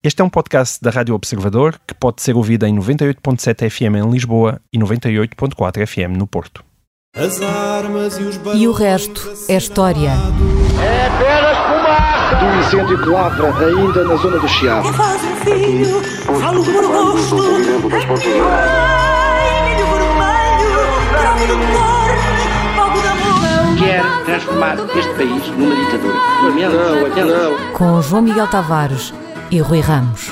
[0.00, 4.08] Este é um podcast da Rádio Observador que pode ser ouvido em 98.7 FM em
[4.08, 6.62] Lisboa e 98.4 FM no Porto.
[8.54, 10.12] E o resto é história.
[10.80, 12.36] É apenas fumaça!
[12.36, 14.86] Do incêndio que lavra ainda na zona do Chiado.
[14.86, 14.92] Um
[15.44, 16.00] filho,
[16.40, 17.18] falo por amor.
[23.78, 26.14] quer transformar este país numa ditadura.
[26.42, 27.72] Não, não.
[27.72, 29.12] Com João Miguel Tavares
[29.50, 30.28] e Rui Ramos.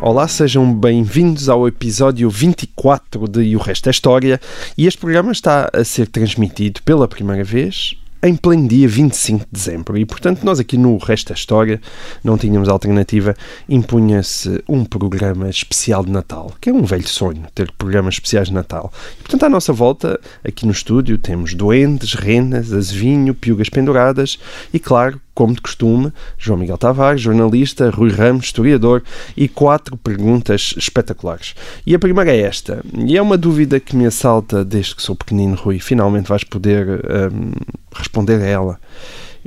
[0.00, 4.40] Olá, sejam bem-vindos ao episódio 24 de E o Resto é História.
[4.76, 9.50] E este programa está a ser transmitido pela primeira vez em pleno dia 25 de
[9.52, 9.96] dezembro.
[9.96, 11.80] E, portanto, nós aqui no Resto da História
[12.24, 13.36] não tínhamos alternativa.
[13.68, 18.54] Impunha-se um programa especial de Natal, que é um velho sonho, ter programas especiais de
[18.54, 18.92] Natal.
[19.18, 24.38] E, portanto, à nossa volta, aqui no estúdio, temos doentes, renas, azevinho, piugas penduradas
[24.74, 29.04] e, claro, como de costume, João Miguel Tavares, jornalista, Rui Ramos, historiador,
[29.36, 31.54] e quatro perguntas espetaculares.
[31.86, 35.14] E a primeira é esta, e é uma dúvida que me assalta desde que sou
[35.14, 35.78] pequenino, Rui.
[35.78, 36.88] Finalmente vais poder
[37.32, 37.52] hum,
[37.94, 38.80] responder a ela.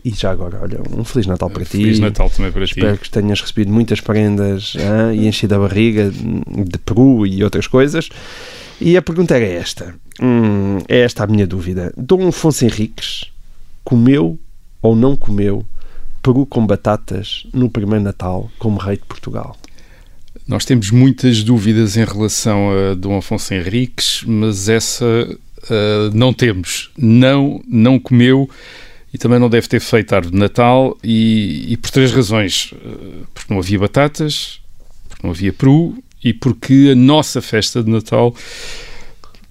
[0.02, 1.72] E já agora, olha, um Feliz Natal para ti.
[1.72, 3.02] Feliz Natal também para Espero ti.
[3.04, 8.08] que tenhas recebido muitas prendas hã, e enchido a barriga de peru e outras coisas.
[8.80, 9.94] E a pergunta era esta.
[10.22, 11.94] Hum, é esta a minha dúvida.
[11.98, 13.26] Dom Afonso Henriques
[13.84, 14.40] comeu
[14.82, 15.66] ou não comeu
[16.22, 19.58] peru com batatas no primeiro Natal como rei de Portugal?
[20.48, 25.06] Nós temos muitas dúvidas em relação a Dom Afonso Henriques, mas essa
[25.70, 26.92] ah, não temos.
[26.98, 28.50] Não, não comeu
[29.14, 32.74] e também não deve ter feito árvore de Natal e, e por três razões.
[32.74, 34.60] Ah, porque não havia batatas,
[35.10, 38.34] porque não havia peru e porque a nossa festa de Natal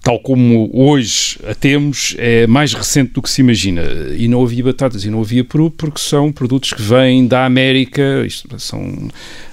[0.02, 3.82] tal como hoje a temos, é mais recente do que se imagina.
[4.16, 8.24] E não havia batatas e não havia peru porque são produtos que vêm da América,
[8.26, 9.08] isto são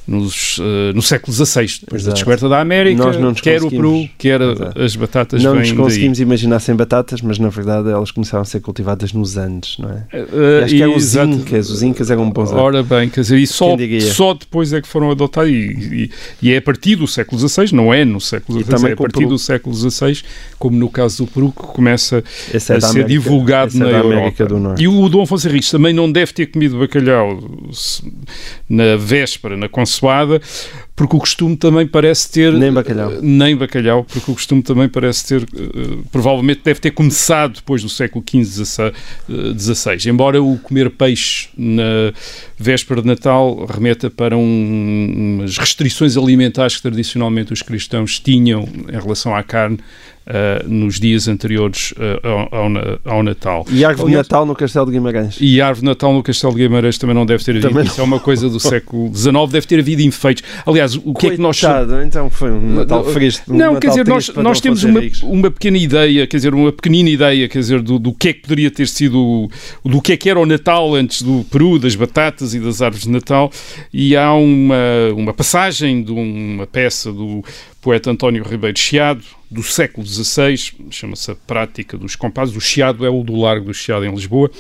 [0.08, 2.14] nos, eh, no século XVI, a Exato.
[2.16, 4.82] descoberta da América, Nós não quer o peru, quer Exato.
[4.82, 5.76] as batatas não nos daí.
[5.78, 9.90] conseguimos imaginar sem batatas, mas na verdade elas começaram a ser cultivadas nos Andes, não
[9.90, 10.06] é?
[10.14, 11.16] Eh, Acho que eram os.
[11.16, 13.76] Incas, os Incas eram bons Ora bem, quer dizer, e só,
[14.14, 17.73] só depois é que foram adotados, e, e- e é a partir do século XVI,
[17.76, 20.22] não é no século XVI, é a partir do século XVI,
[20.58, 22.23] como no caso do peru, que começa
[22.54, 24.14] é a da ser América- divulgado é na da Europa.
[24.16, 24.84] América do Norte.
[24.84, 27.40] E o Dom Afonso Henriques também não deve ter comido bacalhau
[28.70, 29.67] na véspera, na
[30.00, 30.40] consoada,
[30.98, 32.52] porque o costume também parece ter...
[32.52, 33.12] Nem bacalhau.
[33.14, 35.44] eh, Nem bacalhau, porque o costume também parece ter...
[35.44, 38.66] eh, provavelmente deve ter começado depois do século XV,
[39.58, 40.10] XVI.
[40.10, 42.12] Embora o comer peixe na
[42.58, 49.00] véspera de Natal remeta para um- umas restrições alimentares que tradicionalmente os cristãos tinham em
[49.00, 49.78] relação à carne
[50.30, 53.66] eh, nos dias anteriores eh, ao, ao na- ao Natal.
[53.72, 55.38] E árvore de Natal no Castelo de Guimarães.
[55.40, 57.70] e árvore de Natal no Castelo de Guimarães também não deve ter havido.
[57.70, 60.44] Também Isso é uma coisa do século XIX, deve ter havido enfeites.
[60.66, 63.52] Aliás, o que é que nós Coitado, então foi um Natal fresco.
[63.52, 66.71] um não, Natal quer dizer, nós, nós temos uma, uma pequena ideia, quer dizer, uma
[66.71, 69.49] pequenina ideia, quer dizer, do, do que é que poderia ter sido,
[69.83, 73.05] do que é que era o Natal antes do Peru, das batatas e das árvores
[73.05, 73.52] de Natal,
[73.93, 74.75] e há uma,
[75.15, 77.43] uma passagem de uma peça do
[77.81, 80.58] poeta António Ribeiro Chiado, do século XVI,
[80.92, 84.52] chama-se a Prática dos Compassos, o Chiado é o do Largo do Chiado em Lisboa,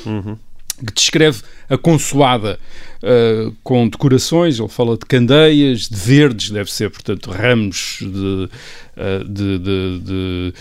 [0.85, 2.59] que descreve a consoada
[3.03, 9.23] uh, com decorações, ele fala de candeias, de verdes, deve ser, portanto, ramos de, uh,
[9.27, 10.53] de, de- de,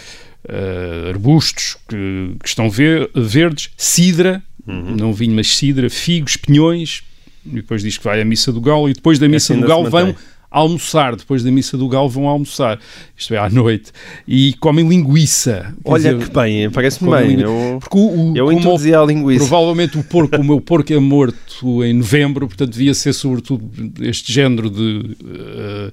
[0.49, 7.03] uh, arbustos que, que estão ver- verdes, cidra, não vinho, mas cidra, figos, pinhões,
[7.45, 9.85] e depois diz que vai à Missa do Galo, e depois da Missa do Galo
[9.91, 10.17] vão.
[10.51, 12.79] Almoçar, depois da Missa do Galo vão almoçar,
[13.17, 13.93] isto é, à noite,
[14.27, 15.75] e comem linguiça.
[15.85, 17.41] Olha dizer, que bem, parece-me bem.
[17.41, 19.47] Eu, Porque o, o, eu introduzia a linguiça.
[19.47, 23.69] Provavelmente o porco, o meu porco é morto em novembro, portanto devia ser sobretudo
[24.01, 25.93] este género de eh,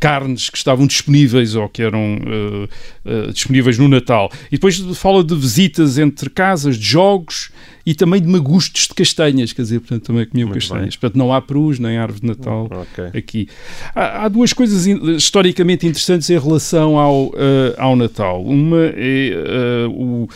[0.00, 2.68] carnes que estavam disponíveis ou que eram eh,
[3.04, 4.30] eh, disponíveis no Natal.
[4.48, 7.50] E depois fala de visitas entre casas, de jogos
[7.86, 10.96] e também de magustos de castanhas, quer dizer, portanto também comiam Muito castanhas.
[10.96, 13.18] Portanto não há perus nem árvore de Natal Ok.
[13.18, 13.48] aqui.
[13.94, 18.42] Há, há duas coisas historicamente interessantes em relação ao, eh, ao Natal.
[18.42, 20.28] Uma é o,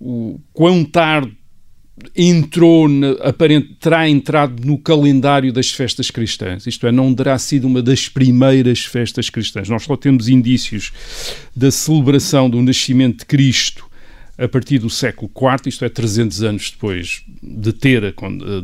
[0.00, 1.32] o quão tarde
[2.16, 6.66] entrou, na, aparente, terá entrado no calendário das festas cristãs.
[6.66, 9.68] Isto é, não terá sido uma das primeiras festas cristãs.
[9.68, 10.92] Nós só temos indícios
[11.54, 13.91] da celebração do nascimento de Cristo
[14.38, 18.14] a partir do século IV, isto é, 300 anos depois de ter,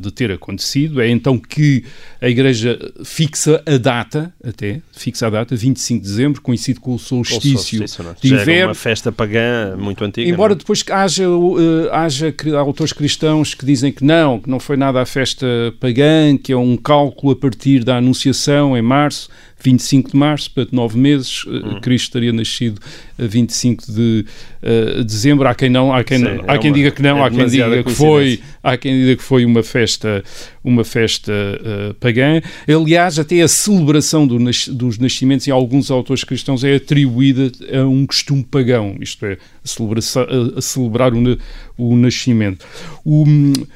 [0.00, 1.00] de ter acontecido.
[1.00, 1.85] É então que
[2.20, 6.99] a Igreja fixa a data, até, fixa a data, 25 de dezembro, coincide com o
[6.99, 8.15] solstício, solstício não é?
[8.20, 8.69] de inverno.
[8.69, 10.29] uma festa pagã muito antiga.
[10.29, 10.59] Embora não é?
[10.59, 15.06] depois haja, uh, haja autores cristãos que dizem que não, que não foi nada a
[15.06, 15.47] festa
[15.79, 19.29] pagã, que é um cálculo a partir da Anunciação em março,
[19.60, 21.81] 25 de março, portanto, nove meses, uh, Uhum.
[21.81, 22.81] Cristo estaria nascido
[23.19, 24.25] a 25 de
[24.62, 25.49] uh, dezembro.
[25.49, 27.22] Há quem não, há quem, Sim, não- é há quem uma- diga que não, é
[27.22, 30.22] há quem diga que foi, há quem diga que foi uma festa,
[30.62, 32.40] uma festa uh, pagã.
[32.69, 37.84] Aliás, até a celebração do nas- dos nascimentos em alguns autores cristãos é atribuída a
[37.87, 39.38] um costume pagão, isto é, a,
[39.69, 40.22] celebração-
[40.54, 41.38] a- a celebrar o,
[41.76, 42.64] o nascimento.
[43.04, 43.66] O- o-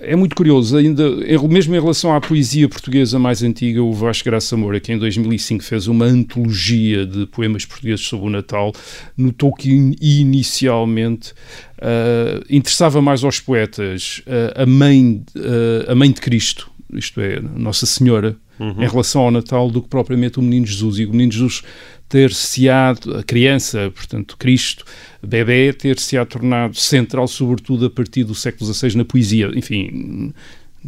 [0.00, 1.08] é muito curioso, ainda,
[1.48, 5.62] mesmo em relação à poesia portuguesa mais antiga, o Vasco Graça Moura, que em 2005
[5.62, 8.72] fez uma antologia de poemas portugueses sobre o Natal,
[9.16, 11.32] notou que in- inicialmente
[11.80, 17.40] ah, interessava mais aos poetas ah, a, mãe, ah, a mãe de Cristo, isto é,
[17.40, 21.00] Nossa Senhora, em relação ao Natal, do que propriamente o Menino Jesus.
[21.00, 21.62] E o Menino Jesus
[22.08, 24.84] ter-se-á, a criança, portanto, Cristo,
[25.22, 29.50] bebê, ter-se-á tornado central, sobretudo a partir do século XVI, na poesia.
[29.54, 30.32] Enfim,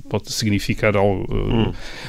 [0.08, 1.26] pode significar algo.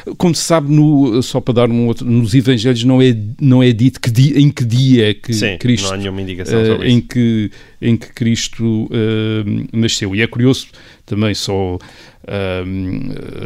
[0.06, 3.63] uh, Como se sabe, no- só para dar um outro, nos Evangelhos não é, não
[3.63, 6.89] é dito que em que dia é que Sim, Cristo não há nenhuma indicação sobre
[6.89, 7.07] em isso.
[7.07, 7.51] que
[7.81, 10.68] em que Cristo eh, nasceu e é curioso
[11.07, 11.80] também só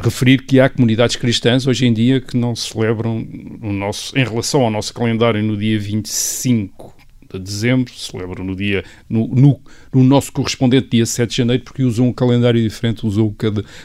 [0.04, 3.26] referir que há comunidades cristãs hoje em dia que não celebram
[3.62, 6.92] o nosso em relação ao nosso calendário no dia 25
[7.32, 9.62] de dezembro, celebram no dia no, no,
[9.94, 13.36] no nosso correspondente dia 7 de janeiro porque usam um calendário diferente, usam o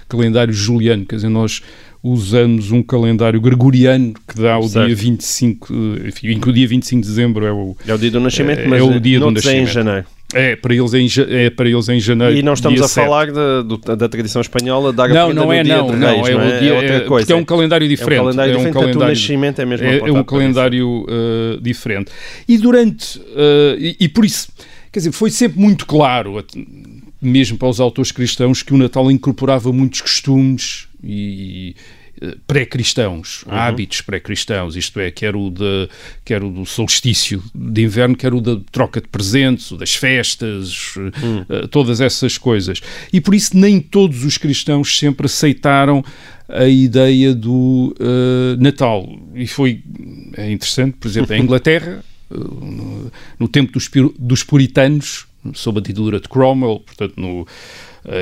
[0.09, 1.63] calendário juliano, quer dizer, nós
[2.11, 4.87] usamos um calendário gregoriano que dá o Certo.
[4.87, 5.69] dia 25,
[6.05, 8.21] eh, enfim, em que o dia 25 de dezembro é o, É o dia do
[8.21, 9.75] nascimento, É- mas é o dia do noutros é em nascimento.
[9.75, 10.07] janeiro.
[10.35, 12.37] é, para eles em, ja- é para eles em janeiro.
[12.37, 13.05] E não estamos a 7.
[13.05, 16.29] falar da, do- da tradição espanhola da Não, não é, dia não, de não, Reis,
[16.29, 17.25] é, não o dia, outra é, coisa.
[17.27, 18.19] porque é um calendário É um diferente.
[18.19, 22.11] calendário é um diferente, calendário, nascimento é mesmo é, é um calendário uh, diferente.
[22.49, 23.23] E durante, uh,
[23.79, 24.49] e, e por isso,
[24.93, 26.45] quer dizer, foi sempre muito claro,
[27.23, 31.75] mesmo para os autores cristãos, que o Natal incorporava muitos costumes e
[32.47, 33.53] pré-cristãos, Uhum.
[33.53, 35.89] hábitos pré-cristãos, isto é, quer o, de,
[36.25, 40.95] quer o do solstício de inverno, quer o da troca de presentes, o das festas,
[40.97, 41.45] Hum.
[41.49, 42.81] eh, todas essas coisas.
[43.13, 46.05] E por isso nem todos os cristãos sempre aceitaram
[46.49, 49.09] a ideia do eh, Natal.
[49.35, 49.83] E foi
[50.37, 55.83] é interessante, por exemplo, em Inglaterra, eh, no, no tempo dos, dos puritanos, sob a
[55.83, 57.47] ditadura de Cromwell, portanto, no,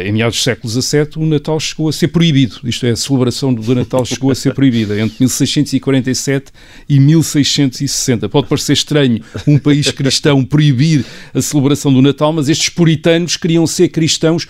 [0.05, 2.61] em meados do século XVII, o Natal chegou a ser proibido.
[2.65, 6.53] Isto é, a celebração do Natal chegou a ser proibida entre 1647
[6.89, 8.29] e 1660.
[8.29, 11.05] Pode parecer estranho um país cristão proibir
[11.35, 14.47] a celebração do Natal, mas estes puritanos queriam ser cristãos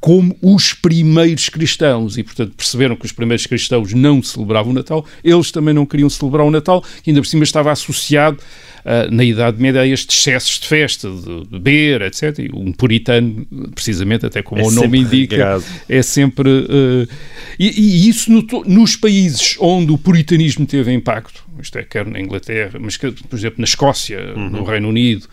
[0.00, 5.04] como os primeiros cristãos e, portanto, perceberam que os primeiros cristãos não celebravam o Natal,
[5.24, 8.38] eles também não queriam celebrar o Natal, que ainda por cima estava associado
[8.84, 12.38] ah, na Idade Média a estes excessos de festa, de beber, etc.
[12.38, 16.48] E um puritano, precisamente, até como É o nome indica, é sempre.
[16.48, 17.06] eh,
[17.58, 22.20] e, e isso no nos países onde o puritanismo teve impacto, isto é, quer na
[22.20, 25.26] Inglaterra, mas, quer, por exemplo, na Escócia, no Reino Unido,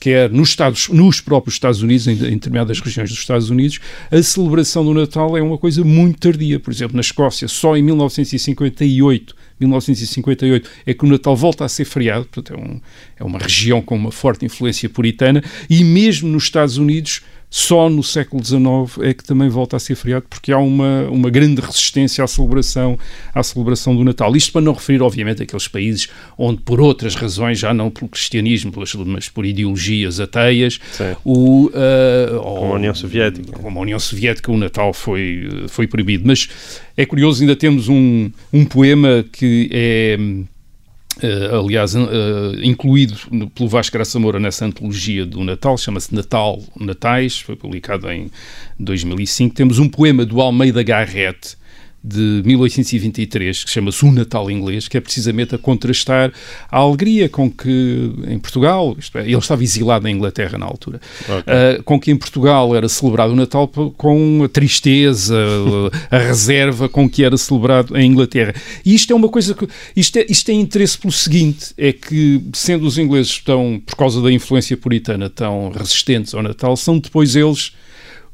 [0.00, 3.78] quer nos, Estados, nos próprios Estados Unidos, em, em determinadas regiões dos Estados Unidos,
[4.10, 6.58] a celebração do Natal é uma coisa muito tardia.
[6.58, 9.36] Por exemplo, na Escócia, só em 1958.
[9.60, 12.80] 1958 é que o Natal volta a ser feriado, portanto é, um-
[13.18, 17.20] é uma região com uma forte influência puritana, e mesmo nos Estados Unidos
[17.52, 18.60] só no século XIX
[19.02, 22.96] é que também volta a ser feriado, porque há uma, uma grande resistência à celebração,
[23.34, 24.36] à celebração do Natal.
[24.36, 26.08] Isto para não referir, obviamente, àqueles países
[26.38, 31.16] onde, por outras razões, já não pelo cristianismo, pelas- mas por ideologias ateias, Sim.
[31.24, 33.52] o, ah, Como a União Soviética.
[33.58, 36.22] como a União Soviética, o Natal foi, foi proibido.
[36.26, 36.48] Mas
[36.96, 40.16] é curioso, ainda temos um, um poema que é.
[41.22, 42.00] Eh, aliás, eh,
[42.62, 43.16] incluído
[43.54, 48.30] pelo Vasco Graça Moura nessa antologia do Natal, chama-se Natal Natais, foi publicado em
[48.78, 49.54] 2005.
[49.54, 51.56] Temos um poema do Almeida Garrett,
[52.02, 56.32] de 1823, que chama-se O Natal Inglês, que é precisamente a contrastar
[56.70, 61.00] a alegria com que em Portugal, isto é, ele estava exilado na Inglaterra na altura,
[61.28, 65.36] ah, com que em Portugal era celebrado o Natal com a tristeza,
[66.10, 68.54] a reserva com que era celebrado em Inglaterra.
[68.84, 69.68] E isto é uma coisa que.
[69.94, 74.22] Isto é, isto tem interesse pelo seguinte: é que, sendo os ingleses tão, por causa
[74.22, 77.72] da influência puritana, tão resistentes ao Natal, são depois eles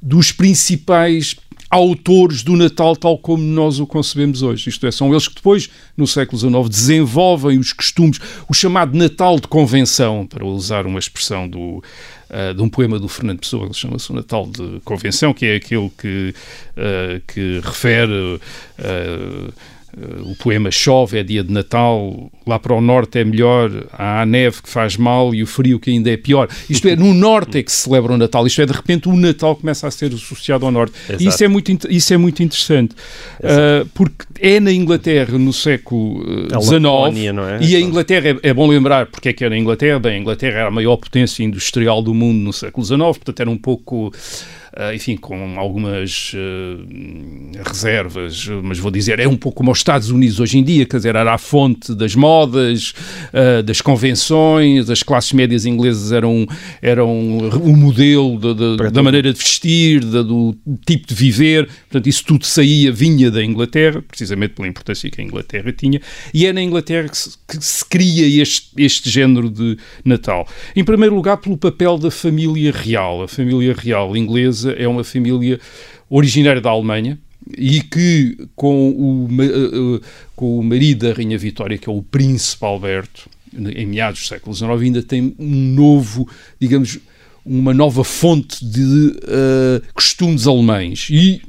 [0.01, 1.35] dos principais
[1.71, 4.69] autores do Natal tal como nós o concebemos hoje.
[4.69, 9.41] Isto é, são eles que depois, no século XIX, desenvolvem os costumes, o chamado Natal
[9.41, 11.83] de convenção, para usar uma expressão do,
[12.31, 15.57] uh, de um poema do Fernando Pessoa, que chama-se o Natal de Convenção, que é
[15.57, 16.35] aquele que,
[16.77, 18.41] uh, que refere.
[18.79, 19.53] Uh,
[19.97, 24.27] o poema chove, é dia de Natal, lá para o norte é melhor, há a
[24.27, 26.49] neve que faz mal e o frio que ainda é pior.
[26.69, 29.17] Isto é, no norte é que se celebra o Natal, isto é, de repente o
[29.17, 30.95] Natal começa a ser associado ao norte.
[31.09, 31.23] Exato.
[31.23, 36.23] E isso é muito, isso é muito interessante, uh, porque é na Inglaterra no século
[36.51, 37.65] XIX, é?
[37.65, 40.19] e a Inglaterra, é, é, bom lembrar porque é que era a Inglaterra, bem, a
[40.19, 44.13] Inglaterra era a maior potência industrial do mundo no século XIX, portanto era um pouco
[44.15, 50.11] ah, enfim, com algumas uh, reservas, mas vou dizer, é um pouco como os Estados
[50.11, 52.93] Unidos hoje em dia, quer dizer, era a fonte das modas,
[53.33, 56.47] uh, das convenções, as classes médias inglesas eram,
[56.83, 60.55] eram o modelo de, de, da maneira de vestir, de, do
[60.85, 65.25] tipo de viver, portanto, isso tudo saía, vinha da Inglaterra, precisamente pela importância que a
[65.25, 66.01] Inglaterra tinha,
[66.35, 70.47] e é na Inglaterra que se, que se cria este, este género de Natal.
[70.75, 75.61] Em primeiro lugar, pelo papel da família real, a família real inglesa é uma família
[76.09, 77.19] originária da Alemanha
[77.57, 80.01] e que, com o, uh,
[80.35, 84.55] com o marido da Rainha Vitória, que é o Príncipe Alberto, em meados do século
[84.55, 86.29] XIX, ainda tem um novo,
[86.61, 86.99] digamos,
[87.47, 91.09] uma nova fonte de uh, costumes alemães.
[91.11, 91.41] E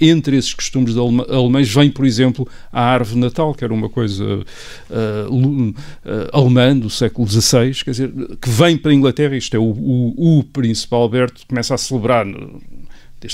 [0.00, 5.34] entre esses costumes alemães vem, por exemplo, a árvore natal, que era uma coisa uh,
[5.34, 5.74] uh,
[6.32, 9.36] alemã do século XVI, quer dizer, que vem para a Inglaterra.
[9.36, 12.26] Isto é, o, o, o príncipe Alberto começa a celebrar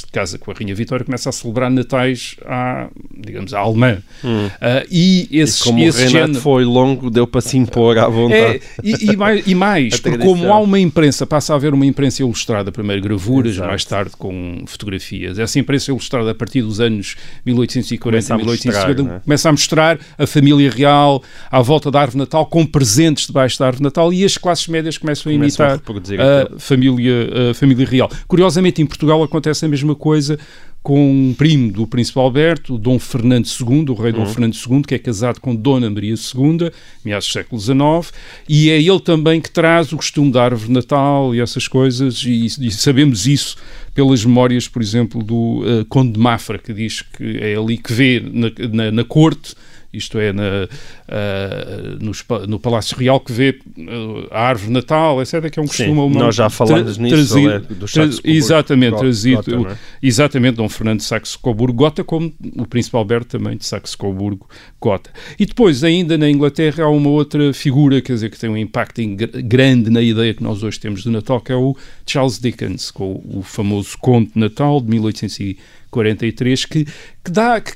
[0.01, 3.99] que casa com a Rainha Vitória, começa a celebrar natais à, digamos, à alemã.
[4.25, 4.47] Hum.
[4.47, 6.41] Uh, e, esses, e como esse o género...
[6.41, 8.41] foi longo, deu para se impor à vontade.
[8.57, 11.87] É, e, e, mais, e mais porque como há uma imprensa, passa a haver uma
[11.87, 13.69] imprensa ilustrada, primeiro gravuras, Exato.
[13.69, 15.39] mais tarde com fotografias.
[15.39, 19.21] Essa imprensa ilustrada a partir dos anos 1840 começa 1850 mostrar, é?
[19.21, 23.67] começa a mostrar a família real à volta da árvore natal com presentes debaixo da
[23.67, 25.81] árvore natal e as classes médias começam a começam imitar
[26.21, 28.11] a, a família, a família real.
[28.27, 30.39] Curiosamente, em Portugal acontece a mesma coisa
[30.83, 34.27] com um primo do Príncipe Alberto, o Dom Fernando II, o rei Dom uhum.
[34.27, 36.73] Fernando II, que é casado com Dona Maria II,
[37.05, 38.13] meados do século XIX,
[38.49, 42.47] e é ele também que traz o costume da árvore natal e essas coisas, e,
[42.47, 43.57] e sabemos isso
[43.95, 47.93] pelas memórias, por exemplo, do uh, Conde de Mafra, que diz que é ali que
[47.93, 49.55] vê na, na, na corte
[49.93, 55.51] isto é, na, uh, no, no, Palácio Real, que vê uh, a árvore natal, etc.,
[55.51, 59.59] que é um costume Sim, Nós já falamos tra nisso, trazido, do tra Exatamente, trazido,
[59.59, 59.79] Gota, é?
[60.03, 65.11] exatamente, Dom Fernando de Saxe-Coburgo-Gotha, como o Príncipe Alberto também de Saxe-Coburgo-Gotha.
[65.39, 69.03] E depois, ainda na Inglaterra, há uma outra figura, quer dizer, que tem um impacto
[69.45, 73.23] grande na ideia que nós hoje temos do Natal, que é o Charles Dickens, com
[73.25, 77.61] o famoso Conto Natal de 1843, que, que dá...
[77.61, 77.73] Que,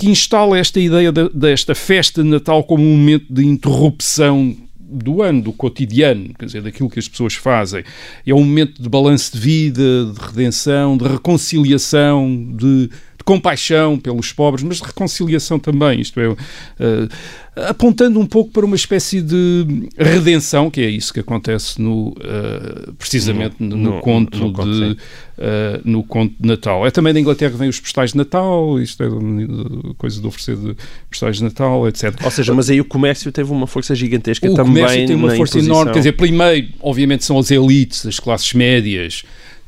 [0.00, 5.22] que instala esta ideia de, desta festa de Natal como um momento de interrupção do
[5.22, 7.84] ano, do cotidiano, quer dizer, daquilo que as pessoas fazem.
[8.26, 12.90] É um momento de balanço de vida, de redenção, de reconciliação, de,
[13.30, 16.36] compaixão pelos pobres, mas de reconciliação também, isto é, uh,
[17.68, 22.92] apontando um pouco para uma espécie de redenção, que é isso que acontece no, uh,
[22.98, 24.96] precisamente no, no, no conto no, de, uh,
[25.84, 26.84] no conto de Natal.
[26.84, 29.06] É também da Inglaterra que vem os postais de Natal, isto é
[29.96, 30.74] coisa de oferecer de
[31.08, 32.12] postais de Natal, etc.
[32.24, 34.82] Ou seja, mas aí o comércio teve uma força gigantesca o também.
[34.82, 35.74] O comércio tem uma força imposição.
[35.76, 39.22] enorme, quer dizer, primeiro, obviamente, são as elites, as classes médias,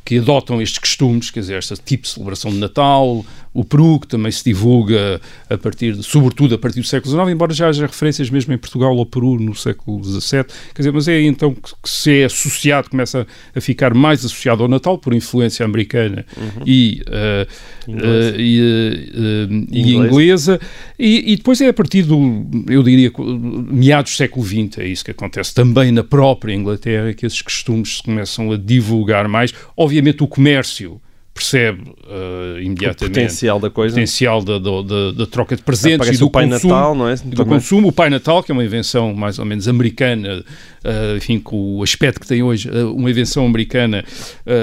[0.04, 4.06] que adotam estes costumes, quer dizer, este tipo de celebração de Natal, o Peru, que
[4.06, 7.86] também se divulga a partir, de, sobretudo a partir do século XIX, embora já haja
[7.86, 10.44] referências mesmo em Portugal ao Peru no século XVII,
[10.74, 14.62] quer dizer, mas é então que, que se é associado, começa a ficar mais associado
[14.62, 16.62] ao Natal por influência americana uhum.
[16.66, 20.58] e, uh, uh, e, uh, e inglesa,
[20.98, 25.04] e, e, depois é a partir do, eu diria, meados do século XX, é isso
[25.04, 25.54] que acontece.
[25.54, 31.00] Também na própria Inglaterra, que esses costumes se começam a divulgar mais, obviamente o comércio
[31.42, 36.08] percebe uh, imediatamente o potencial da coisa, o potencial da, da, da, troca de presentes
[36.08, 37.16] e do Pai consumo, Natal, não é?
[37.16, 37.88] do consumo.
[37.88, 40.44] O Pai Natal, que é uma invenção mais ou menos americana,
[40.84, 44.04] uh, enfim, com o aspecto que tem hoje, uh, uma invenção americana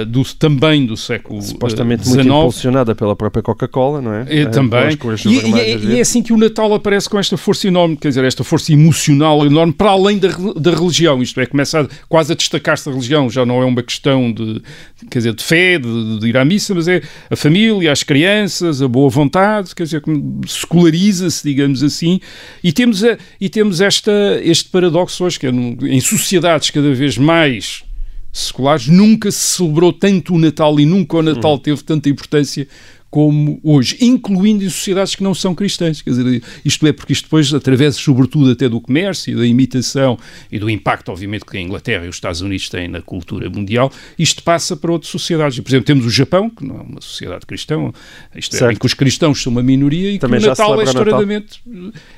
[0.08, 4.26] do, também do século Supostamente muito impulsionada pela própria Coca-Cola, não é?
[4.30, 4.98] é também.
[5.26, 8.10] E, e, é, e, é, assim que o Natal aparece com esta força enorme, quer
[8.10, 12.32] dizer, esta força emocional enorme, para além da, da religião, isto é, começa a, quase
[12.32, 14.62] a destacar-se da religião, já não é uma questão de,
[15.10, 18.82] quer dizer, de fé, de, de ir à missa, mas é a família, as crianças,
[18.82, 20.02] a boa vontade, quer dizer,
[20.48, 22.20] seculariza-se, digamos assim,
[22.64, 24.12] e temos, a, e temos esta,
[24.44, 27.84] este paradoxo hoje, que é em sociedades cada vez mais
[28.32, 31.60] seculares, nunca se celebrou tanto o Natal e nunca o Natal uhum.
[31.60, 32.68] teve tanta importância
[33.10, 36.02] como hoje, incluindo em sociedades que não são cristãs.
[36.02, 40.18] Quer dizer, isto é porque isto depois, através, sobretudo, até do comércio e da imitação
[40.52, 43.92] e do impacto, obviamente, que a Inglaterra e os Estados Unidos têm na cultura mundial,
[44.18, 45.60] isto passa para outras sociedades.
[45.60, 47.92] Por exemplo, temos o Japão, que não é uma sociedade cristã,
[48.36, 50.66] isto é, em que os cristãos são uma minoria e Também que já o Natal
[50.66, 51.22] é celebra Natal.
[51.24, 51.60] historicamente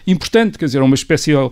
[0.06, 1.52] importante, quer dizer, é uma espécie uh,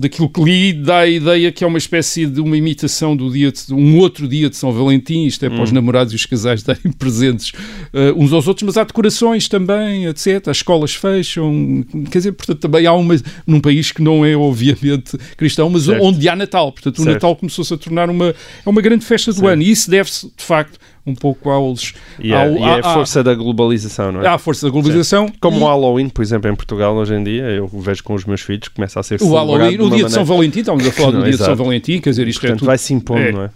[0.00, 3.50] daquilo que li dá a ideia que é uma espécie de uma imitação do dia
[3.50, 5.62] de, um outro dia de São Valentim, isto é para Hum.
[5.64, 7.50] os namorados e os casais darem presentes
[7.92, 10.48] uh, uns aos outros, mas há decorações também, etc.
[10.48, 13.16] As escolas fecham, quer dizer, portanto, também há uma
[13.46, 16.02] num país que não é obviamente cristão, mas Certo.
[16.04, 16.70] onde há Natal.
[16.72, 17.14] Portanto, o Certo.
[17.14, 19.48] Natal começou-se a tornar uma é uma grande festa do Certo.
[19.48, 22.82] ano e isso deve-se de facto um pouco aos E, a, ao- e é a
[22.94, 24.28] força da globalização, não é?
[24.28, 27.44] à força da globalização Como e- o Halloween, por exemplo, em Portugal hoje em dia,
[27.44, 30.20] eu vejo com os meus filhos, começa a ser O Halloween, o dia de São
[30.20, 31.64] maneira- Valentim, estamos a falar do Não, dia de São exato.
[31.64, 32.66] Valentim, quer dizer, isto é Portanto, tudo.
[32.66, 33.32] vai se impondo, É.
[33.32, 33.50] não é?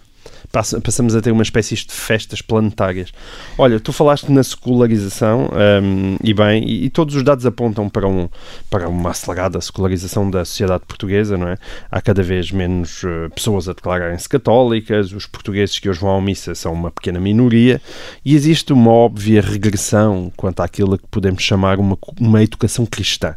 [0.53, 3.11] Passa- Passamos a ter uma espécie de festas planetárias.
[3.57, 5.49] Olha, tu falaste na secularização
[5.81, 8.29] hum, e bem, e, e todos os dados apontam para, um,
[8.69, 11.57] para uma acelerada secularização da sociedade portuguesa, não é?
[11.89, 16.21] Há cada vez menos eh, pessoas a declararem-se católicas, os portugueses que hoje vão à
[16.21, 17.81] missa são uma pequena minoria
[18.23, 23.35] e existe uma óbvia regressão quanto àquilo que podemos chamar uma, uma educação cristã.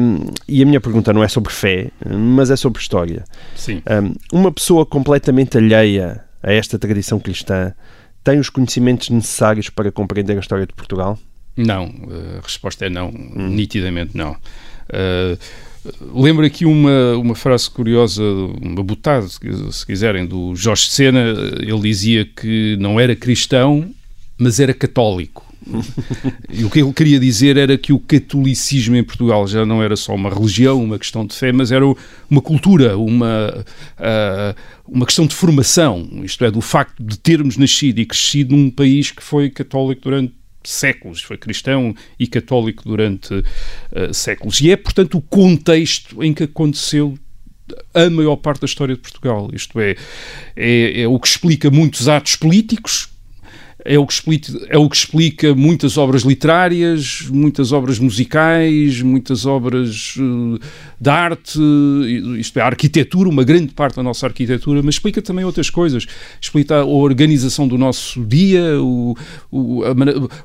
[0.00, 3.24] Hum, e a minha pergunta não é sobre fé, mas é sobre história.
[3.54, 3.82] Sim.
[3.88, 7.72] Um, uma pessoa completamente alheia a esta tradição cristã
[8.24, 11.18] tem os conhecimentos necessários para compreender a história de Portugal?
[11.56, 11.92] Não,
[12.38, 14.32] a resposta é não, nitidamente não.
[14.32, 15.38] Uh,
[16.14, 19.38] lembro aqui uma, uma frase curiosa, uma botada, se,
[19.72, 21.20] se quiserem, do Jorge Sena.
[21.60, 23.90] Ele dizia que não era cristão,
[24.36, 25.47] mas era católico.
[26.50, 29.96] E o que ele queria dizer era que o catolicismo em Portugal já não era
[29.96, 31.84] só uma religião, uma questão de fé, mas era
[32.30, 33.64] uma cultura, uma,
[33.98, 34.54] ah,
[34.86, 36.08] uma questão de formação.
[36.22, 40.34] Isto é, do facto de termos nascido e crescido num país que foi católico durante
[40.64, 43.34] séculos, foi cristão e católico durante
[43.94, 44.60] ah, séculos.
[44.60, 47.18] E é, portanto, o contexto em que aconteceu
[47.92, 49.50] a maior parte da história de Portugal.
[49.52, 49.94] Isto é,
[50.56, 53.10] é, é o que explica muitos atos políticos,
[53.84, 59.46] é o, que explica, é o que explica muitas obras literárias, muitas obras musicais, muitas
[59.46, 60.58] obras uh,
[61.00, 61.60] de arte,
[62.38, 66.06] isto é, a arquitetura, uma grande parte da nossa arquitetura, mas explica também outras coisas.
[66.40, 69.16] Explica a organização do nosso dia, o,
[69.50, 69.82] o,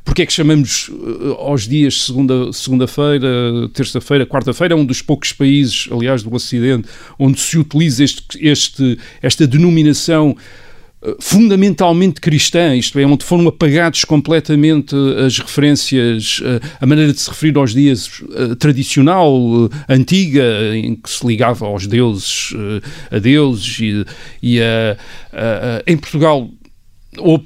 [0.05, 5.33] porque é que chamamos uh, aos dias segunda, segunda-feira, terça-feira, quarta-feira, é um dos poucos
[5.33, 6.87] países, aliás, do Ocidente,
[7.17, 10.37] onde se utiliza este, este, esta denominação
[11.19, 16.41] fundamentalmente cristã, isto é, onde foram apagados completamente as referências,
[16.79, 18.09] a maneira de se referir aos dias
[18.59, 20.43] tradicional, antiga,
[20.75, 22.53] em que se ligava aos deuses,
[23.11, 24.05] a deuses e,
[24.41, 24.97] e a,
[25.31, 26.49] a, a, em Portugal
[27.17, 27.41] ou,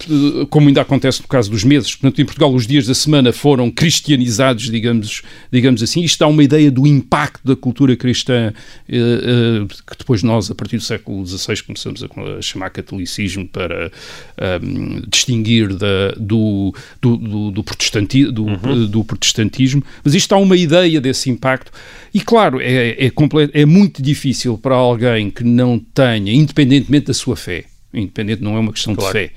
[0.49, 3.69] como ainda acontece no caso dos meses, portanto, em Portugal os dias da semana foram
[3.69, 6.01] cristianizados, digamos, digamos assim.
[6.01, 8.53] Isto dá uma ideia do impacto da cultura cristã
[8.89, 13.47] eh, eh, que depois nós, a partir do século XVI, começamos a, a chamar catolicismo
[13.47, 13.91] para
[14.61, 18.85] um, distinguir da, do, do, do, do, protestanti, do, uhum.
[18.87, 19.83] do protestantismo.
[20.03, 21.71] Mas isto dá uma ideia desse impacto.
[22.13, 23.11] E, claro, é, é,
[23.53, 28.59] é muito difícil para alguém que não tenha, independentemente da sua fé, independente, não é
[28.59, 29.13] uma questão claro.
[29.13, 29.33] de fé,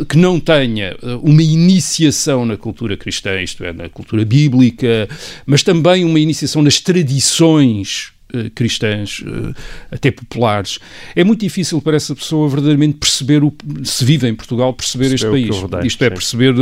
[0.00, 5.08] uh, que não tenha uma iniciação na cultura cristã, isto é, na cultura bíblica,
[5.44, 9.54] mas também uma iniciação nas tradições uh, cristãs, uh,
[9.90, 10.78] até populares.
[11.14, 13.52] É muito difícil para essa pessoa verdadeiramente perceber, o,
[13.84, 15.62] se vive em Portugal, perceber, perceber este país.
[15.62, 16.14] Rodeio, isto é, sim.
[16.14, 16.54] perceber,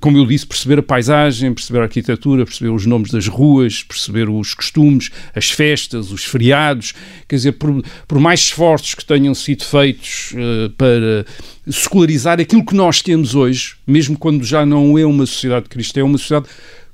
[0.00, 4.28] como eu disse, perceber a paisagem, perceber a arquitetura, perceber os nomes das ruas, perceber
[4.28, 6.94] os costumes, as festas, os feriados.
[7.28, 10.34] Quer dizer, por, por mais esforços que tenham sido feitos
[10.76, 11.24] para
[11.68, 16.04] secularizar aquilo que nós temos hoje, mesmo quando já não é uma sociedade cristã, é
[16.04, 16.46] uma sociedade,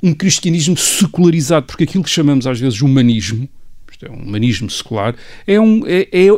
[0.03, 3.49] um cristianismo secularizado, porque aquilo que chamamos às vezes humanismo,
[4.03, 5.15] isto é um humanismo secular,
[5.47, 6.29] é, um, é, é,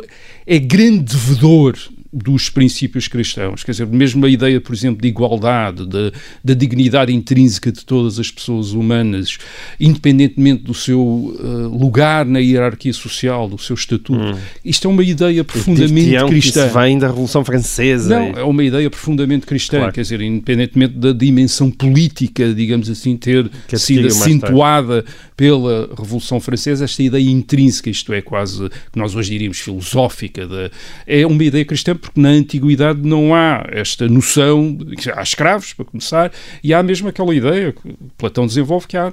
[0.47, 1.77] é grande devedor
[2.15, 3.65] dos princípios cristãos.
[3.65, 6.13] Quer dizer, mesmo a ideia, por exemplo, de igualdade, da,
[6.45, 9.37] da dignidade intrínseca de todas as pessoas humanas,
[9.81, 14.15] independentemente do seu uh, lugar na hierarquia social, do seu estatuto.
[14.15, 14.39] Hum.
[14.65, 16.69] Isto é uma ideia profundamente cristã.
[16.69, 18.17] Que vem da Revolução Francesa.
[18.17, 18.39] Não, e...
[18.39, 19.93] é uma ideia profundamente cristã, Claro.
[19.93, 25.05] quer dizer, independentemente da dimensão política, digamos assim, ter sido acentuada
[25.37, 30.71] pela Revolução Francesa, esta ideia intrínseca, isto é, quase que nós hoje diríamos filosófica, de,
[31.07, 34.79] é uma ideia cristã, porque na Antiguidade não há esta noção,
[35.15, 39.13] há escravos, para começar, e há mesmo aquela ideia que Platão desenvolve que há,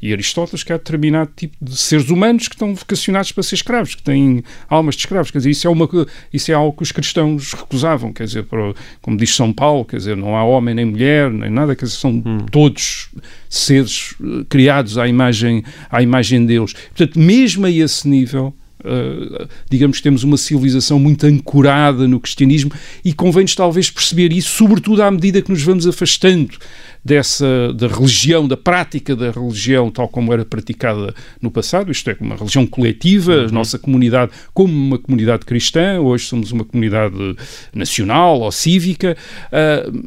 [0.00, 3.94] e Aristóteles, que há determinado tipo de seres humanos que estão vocacionados para ser escravos,
[3.94, 5.30] que têm almas de escravos.
[5.30, 5.88] Quer dizer, isso é, uma,
[6.32, 9.96] isso é algo que os cristãos recusavam, quer dizer, para, como diz São Paulo, quer
[9.96, 12.46] dizer, não há homem nem mulher, nem nada, quer dizer, são hum.
[12.50, 13.10] todos
[13.48, 15.51] seres eh, criados à imagem,
[15.90, 16.72] à imagem de Deus.
[16.72, 22.72] Portanto, mesmo a esse nível, Uh, digamos que temos uma civilização muito ancorada no cristianismo
[23.04, 26.58] e convém-nos talvez perceber isso, sobretudo à medida que nos vamos afastando
[27.04, 32.16] dessa da religião, da prática da religião tal como era praticada no passado, isto é,
[32.20, 33.46] uma religião coletiva, uhum.
[33.46, 37.16] a nossa comunidade como uma comunidade cristã, hoje somos uma comunidade
[37.74, 39.16] nacional ou cívica,
[39.48, 40.02] uh,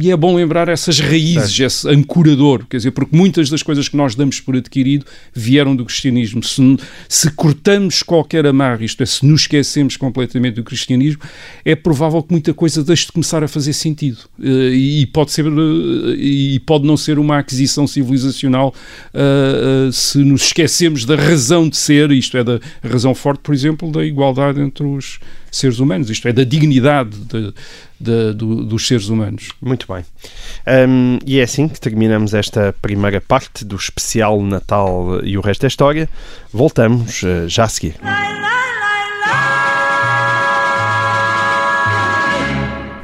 [0.00, 3.96] e é bom lembrar essas raízes, esse ancorador, quer dizer, porque muitas das coisas que
[3.96, 5.04] nós damos por adquirido
[5.34, 6.42] vieram do cristianismo.
[6.42, 6.76] Se,
[7.08, 11.22] se cortamos qualquer amarra, isto é, se nos esquecemos completamente do cristianismo,
[11.64, 14.18] é provável que muita coisa deixe de começar a fazer sentido.
[14.38, 15.46] Uh, e pode ser.
[15.46, 18.74] Uh, e pode não ser uma aquisição civilizacional
[19.14, 23.54] uh, uh, se nos esquecemos da razão de ser, isto é, da razão forte, por
[23.54, 25.18] exemplo, da igualdade entre os
[25.50, 27.54] seres humanos, isto é, da dignidade de,
[27.98, 29.48] de, do, dos seres humanos.
[29.60, 30.04] Muito bem.
[30.88, 35.62] Um, e é assim que terminamos esta primeira parte do especial Natal e o resto
[35.62, 36.08] da história.
[36.52, 37.94] Voltamos uh, já a seguir.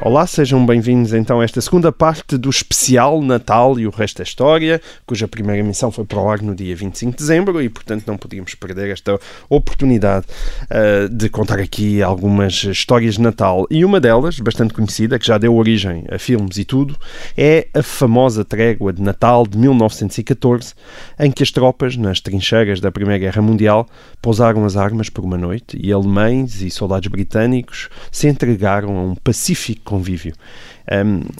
[0.05, 4.23] Olá, sejam bem-vindos então a esta segunda parte do especial Natal e o resto da
[4.25, 8.03] história, cuja primeira emissão foi para o ar no dia 25 de dezembro e, portanto,
[8.05, 9.17] não podíamos perder esta
[9.49, 10.25] oportunidade
[10.63, 13.65] uh, de contar aqui algumas histórias de Natal.
[13.71, 16.97] E uma delas, bastante conhecida, que já deu origem a filmes e tudo,
[17.37, 20.73] é a famosa trégua de Natal de 1914,
[21.17, 23.87] em que as tropas, nas trincheiras da Primeira Guerra Mundial,
[24.21, 29.15] pousaram as armas por uma noite e alemães e soldados britânicos se entregaram a um
[29.15, 30.33] pacífico convívio.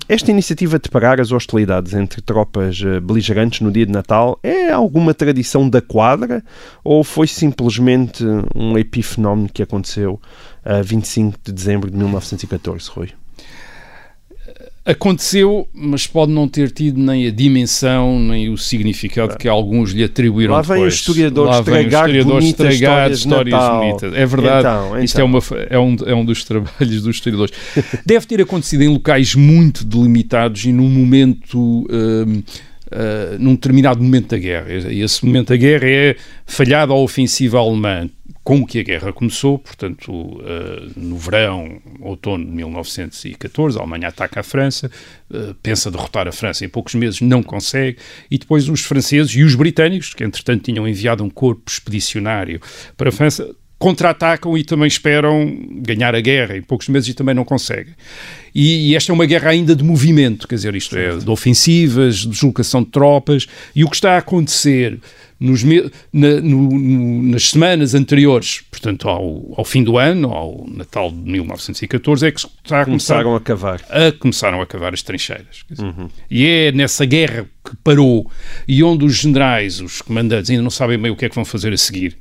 [0.07, 4.69] Esta iniciativa de parar as hostilidades entre tropas uh, beligerantes no dia de Natal é
[4.71, 6.43] alguma tradição da quadra
[6.83, 8.23] ou foi simplesmente
[8.55, 10.21] um epifenómeno que aconteceu
[10.63, 13.22] a uh, 25 de dezembro de 1914, Rui?
[14.85, 20.03] Aconteceu, mas pode não ter tido nem a dimensão, nem o significado que alguns lhe
[20.03, 20.93] atribuíram Lá vem depois.
[20.93, 24.13] o historiador Lá estragar, vem o historiador estragar histórias, histórias bonitas.
[24.13, 25.03] É verdade, então, então.
[25.03, 27.53] isto é, uma, é, um, é um dos trabalhos dos historiadores.
[28.05, 31.87] Deve ter acontecido em locais muito delimitados e num momento...
[31.89, 32.43] Uh,
[32.93, 34.71] uh, num determinado momento da guerra.
[34.71, 38.09] E esse momento da guerra é falhada a ofensiva alemã
[38.43, 44.41] com que a guerra começou, portanto, uh, no verão, outono de 1914, a Alemanha ataca
[44.41, 44.91] a França,
[45.31, 47.97] uh, pensa derrotar a França em poucos meses, não consegue,
[48.29, 52.59] e depois os franceses e os britânicos, que entretanto tinham enviado um corpo expedicionário
[52.97, 57.35] para a França, contra-atacam e também esperam ganhar a guerra em poucos meses e também
[57.35, 57.93] não conseguem.
[58.55, 62.19] E, e, esta é uma guerra ainda de movimento, quer dizer, isto é, de ofensivas,
[62.19, 64.99] de deslocação de tropas, e o que está a acontecer
[65.37, 71.17] nos, na, no, nas semanas anteriores, portanto, ao, ao, fim do ano, ao Natal de
[71.17, 73.81] 1914, é que está a começaram começar, a cavar.
[73.89, 75.65] A, começaram a cavar as trincheiras.
[75.77, 76.07] Uhum.
[76.31, 78.31] E é nessa guerra que parou
[78.65, 81.43] e onde os generais, os comandantes, ainda não sabem bem o que é que vão
[81.43, 82.15] fazer a seguir.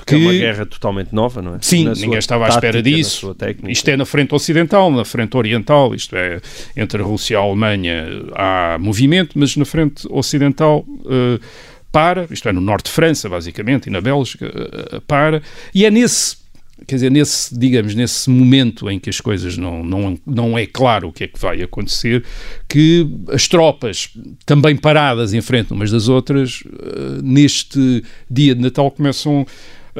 [0.00, 0.22] Porque que...
[0.22, 1.58] é uma guerra totalmente nova, não é?
[1.60, 3.36] Sim, na ninguém estava à espera disso.
[3.68, 6.40] Isto é na frente ocidental, na frente oriental, isto é,
[6.74, 10.84] entre a Rússia e a Alemanha há movimento, mas na frente ocidental.
[10.88, 11.40] Uh,
[11.92, 15.42] para, isto é, no norte de França, basicamente, e na Bélgica, uh, para,
[15.74, 16.38] e é nesse
[16.86, 21.08] quer dizer, nesse, digamos, nesse momento em que as coisas não, não, não é claro
[21.08, 22.24] o que é que vai acontecer,
[22.66, 24.08] que as tropas,
[24.46, 26.62] também paradas em frente umas das outras,
[27.22, 29.46] neste dia de Natal começam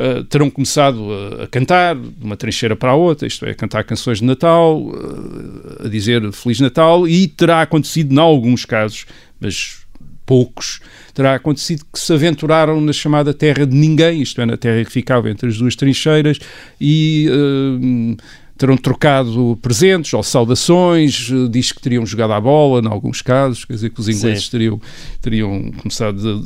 [0.00, 3.54] Uh, terão começado a, a, cantar de uma trincheira para a outra, isto é, a
[3.54, 9.04] cantar canções de Natal, uh, a dizer Feliz Natal, e terá acontecido, em alguns casos,
[9.38, 9.80] mas
[10.24, 10.80] poucos,
[11.12, 14.92] terá acontecido que se aventuraram na chamada terra de ninguém, isto é, na terra que
[14.92, 16.38] ficava entre as duas trincheiras,
[16.80, 18.16] e uh,
[18.60, 23.64] terão trocado presentes ou saudações, eh, diz que teriam jogado à bola, em alguns casos,
[23.64, 24.78] quer dizer que os ingleses teriam,
[25.22, 26.44] teriam começado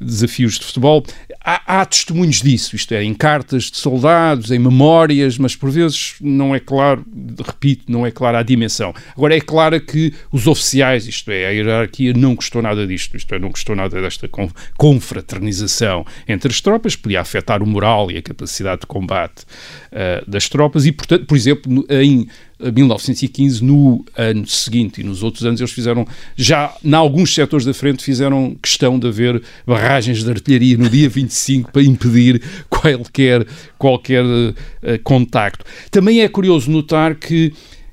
[0.00, 1.04] desafios de futebol.
[1.44, 6.14] Há, há, testemunhos disso, isto é, em cartas de soldados, em memórias, mas por vezes
[6.20, 7.04] não é claro,
[7.44, 8.94] repito, não é clara a dimensão.
[9.16, 13.34] Agora é claro que os oficiais, isto é, a hierarquia não gostou nada disto, isto
[13.34, 14.30] é, não gostou nada desta
[14.78, 20.48] confraternização entre as tropas, podia afetar o moral e a capacidade de combate uh, das
[20.48, 22.26] tropas e, portanto, por exemplo, em
[22.60, 27.64] eh, 1915, no ano seguinte e nos outros anos, eles fizeram, já em alguns setores
[27.64, 33.46] da frente, fizeram questão de haver barragens de artilharia no dia 25 para impedir qualquer,
[33.78, 34.24] qualquer
[34.82, 35.64] eh, contacto.
[35.90, 37.52] Também é curioso notar que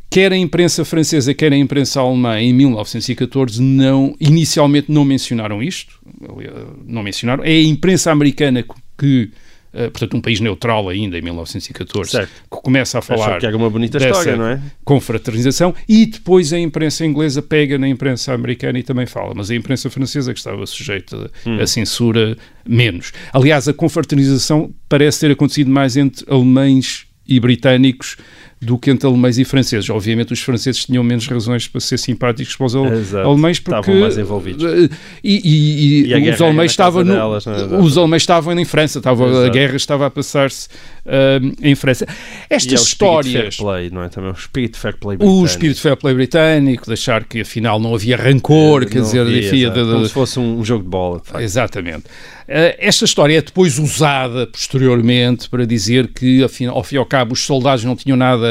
[0.10, 6.00] quer a imprensa francesa, quer a imprensa alemã, em 1914, não, inicialmente não mencionaram isto,
[6.40, 7.44] eh, não mencionaram.
[7.44, 8.64] É a imprensa americana
[8.98, 9.38] que, eh,
[9.84, 12.30] portanto, um país neutral ainda, em 1914, Certo.
[12.30, 14.62] que começa a falar que era uma bonita dessa história, não é?
[14.84, 19.56] confraternização e depois a imprensa inglesa pega na imprensa americana e também fala, mas a
[19.56, 21.60] imprensa francesa que estava sujeita Hum.
[21.62, 22.38] à censura
[22.68, 23.12] menos.
[23.32, 28.18] Aliás, a confraternização parece ter acontecido mais entre alemães e britânicos
[28.60, 29.88] do que entre alemães e franceses.
[29.90, 33.28] Obviamente os franceses tinham menos razões para ser simpáticos para os Exato.
[33.28, 34.64] alemães porque Estavam mais envolvidos.
[34.66, 34.90] eh,
[35.24, 37.52] e, e- e E os alemães estavam no- delas, é?
[37.78, 40.70] Os alemães estavam em França, estava, a guerra estava a passar-se
[41.06, 42.06] ah, em França.
[42.50, 44.10] É Estas o espírito histórias fair play, não é?
[44.10, 45.46] Também o espírito fair play o britânico.
[45.46, 49.70] espírito fair play britânico, de achar que afinal não havia rancor, quer Não dizer, havia,
[49.70, 51.22] de- de- como se fosse um jogo de bola.
[51.38, 51.44] de.
[51.44, 52.06] Exatamente.
[52.50, 57.06] Eh, esta história é depois usada posteriormente para dizer que, afim- ao fim e ao
[57.06, 58.47] cabo, os soldados não tinham nada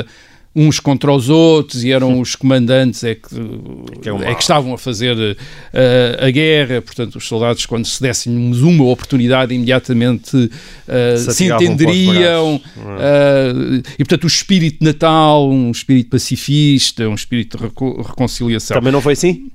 [0.58, 3.26] uns contra os outros e eram os comandantes é que,
[4.26, 5.36] é é que estavam a fazer
[5.74, 6.80] eh, a guerra.
[6.80, 10.50] Portanto, os soldados, quando se dessem uma oportunidade, imediatamente
[10.88, 12.58] eh, Se se, entenderiam.
[12.98, 18.78] eh, e, portanto, o espírito natal, um espírito pacifista, um espírito de reco- reconciliação.
[18.78, 19.50] Também não foi assim?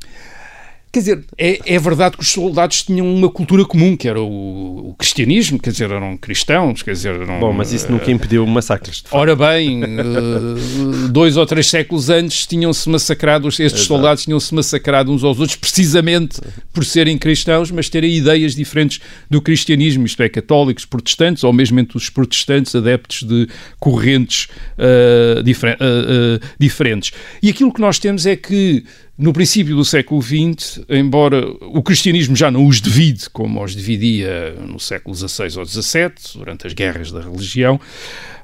[0.91, 4.89] Quer dizer, é, é verdade que os soldados tinham uma cultura comum, que era o,
[4.89, 7.39] o cristianismo, quer dizer, eram cristãos, quer dizer, eram...
[7.39, 9.01] Bom, mas isso nunca impediu massacres.
[9.09, 15.23] Ora bem, eh, dois ou três séculos antes tinham-se massacrado, estes soldados tinham-se massacrado uns
[15.23, 16.41] aos outros precisamente
[16.73, 18.99] por serem cristãos, mas terem ideias diferentes
[19.29, 23.47] do cristianismo, isto é, católicos, protestantes, ou mesmo entre os protestantes, adeptos de
[23.79, 27.13] correntes eh, difer- eh, eh, diferentes.
[27.41, 28.83] E aquilo que nós temos é que
[29.21, 34.55] no princípio do século XX, embora o cristianismo já não os divide como os dividia
[34.67, 37.79] no século XVI ou XVII, durante as guerras da religião,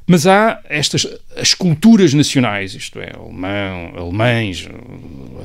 [0.05, 4.69] mas há estas as culturas nacionais, isto é, alemão, alemães,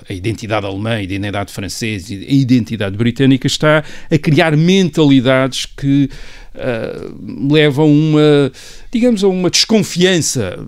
[0.06, 6.10] a identidade alemã, a identidade francesa e a identidade britânica está a criar mentalidades que
[6.54, 7.10] ah,
[7.50, 8.52] levam uma,
[8.92, 10.58] digamos, a uma desconfiança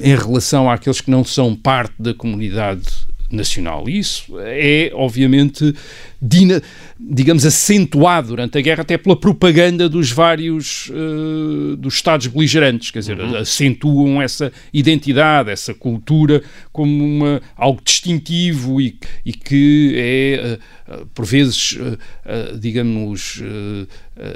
[0.00, 3.88] em relação àqueles que não são parte da comunidade nacional.
[3.88, 5.74] Isso é, obviamente,
[6.20, 12.98] digamos, acentuado durante a guerra até pela propaganda dos vários eh, dos Estados beligerantes, quer
[12.98, 21.04] dizer, acentuam essa identidade, essa cultura como uma, algo distintivo e, e que é, eh,
[21.14, 21.78] por vezes,
[22.24, 23.40] eh, digamos,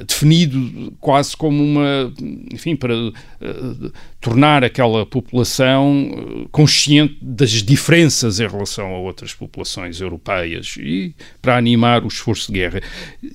[0.07, 2.13] definido quase como uma,
[2.53, 2.95] enfim, para
[4.21, 10.77] tornar aquela população consciente das diferenças em relação a outras populações europeias.
[10.79, 12.83] E para animar o esforço de guerra.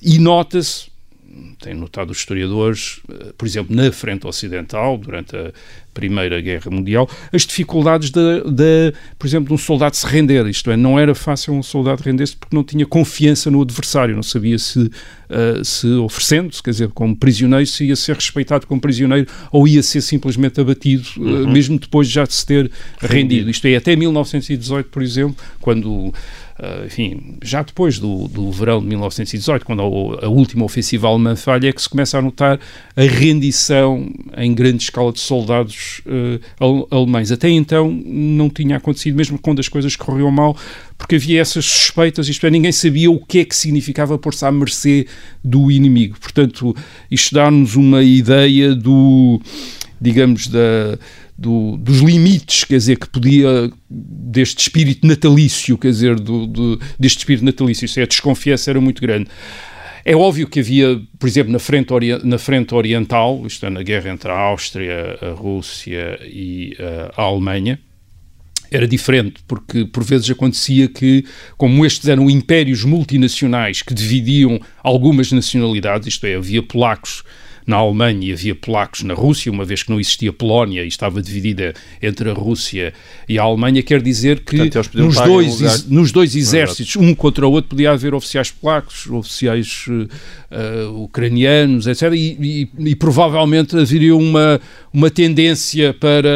[0.02, 0.88] E nota-se,
[1.60, 5.52] tem notado os historiadores, eh, por exemplo, na frente ocidental, durante a
[5.92, 10.46] Primeira Guerra Mundial, as dificuldades de, de, por exemplo, de um soldado se render.
[10.46, 14.22] Isto é, não era fácil um soldado render-se porque não tinha confiança no adversário, não
[14.22, 14.88] sabia se,
[15.28, 19.82] eh, se oferecendo-se, quer dizer, como prisioneiro, se ia ser respeitado como prisioneiro ou ia
[19.82, 22.70] ser simplesmente abatido, eh, mesmo depois de já de se ter
[23.00, 23.50] rendido.
[23.50, 26.14] Isto é, até 1918, por exemplo, quando
[26.58, 31.36] Uh, enfim, já depois do, do verão de 1918, quando a, a última ofensiva alemã
[31.36, 32.58] falha, é que se começa a notar
[32.96, 37.30] a rendição em grande escala de soldados uh, ale- alemães.
[37.30, 40.56] Até então não tinha acontecido, mesmo quando as coisas corriam mal,
[40.96, 44.50] porque havia essas suspeitas, isto é, ninguém sabia o que é que significava pôr-se à
[44.50, 45.06] mercê
[45.44, 46.18] do inimigo.
[46.18, 46.74] Portanto,
[47.08, 49.40] isto dá-nos uma ideia do,
[50.00, 50.98] digamos, da
[51.38, 57.18] do- dos limites, quer dizer, que podia, deste espírito natalício, quer dizer, do, do- deste
[57.18, 59.28] espírito natalício, isso é, a desconfiança era muito grande.
[60.04, 61.92] É óbvio que havia, por exemplo, na frente,
[62.24, 67.22] na frente oriental, isto é, na guerra entre a Áustria, a Rússia e eh, a
[67.22, 67.78] Alemanha,
[68.70, 71.24] era diferente, porque por vezes acontecia que,
[71.56, 77.22] como estes eram impérios multinacionais que dividiam algumas nacionalidades, isto é, havia polacos
[77.68, 81.20] na Alemanha e havia polacos na Rússia, uma vez que não existia Polónia e estava
[81.22, 82.94] dividida entre a Rússia
[83.28, 87.46] e a Alemanha, quer dizer que Portanto, nos, dois, lugar- nos dois exércitos, um contra
[87.46, 90.06] o outro, podia haver oficiais polacos, oficiais eh,
[90.50, 92.10] eh, ucranianos, etc.
[92.14, 94.58] E, e- e provavelmente haveria uma,
[94.90, 96.28] uma tendência para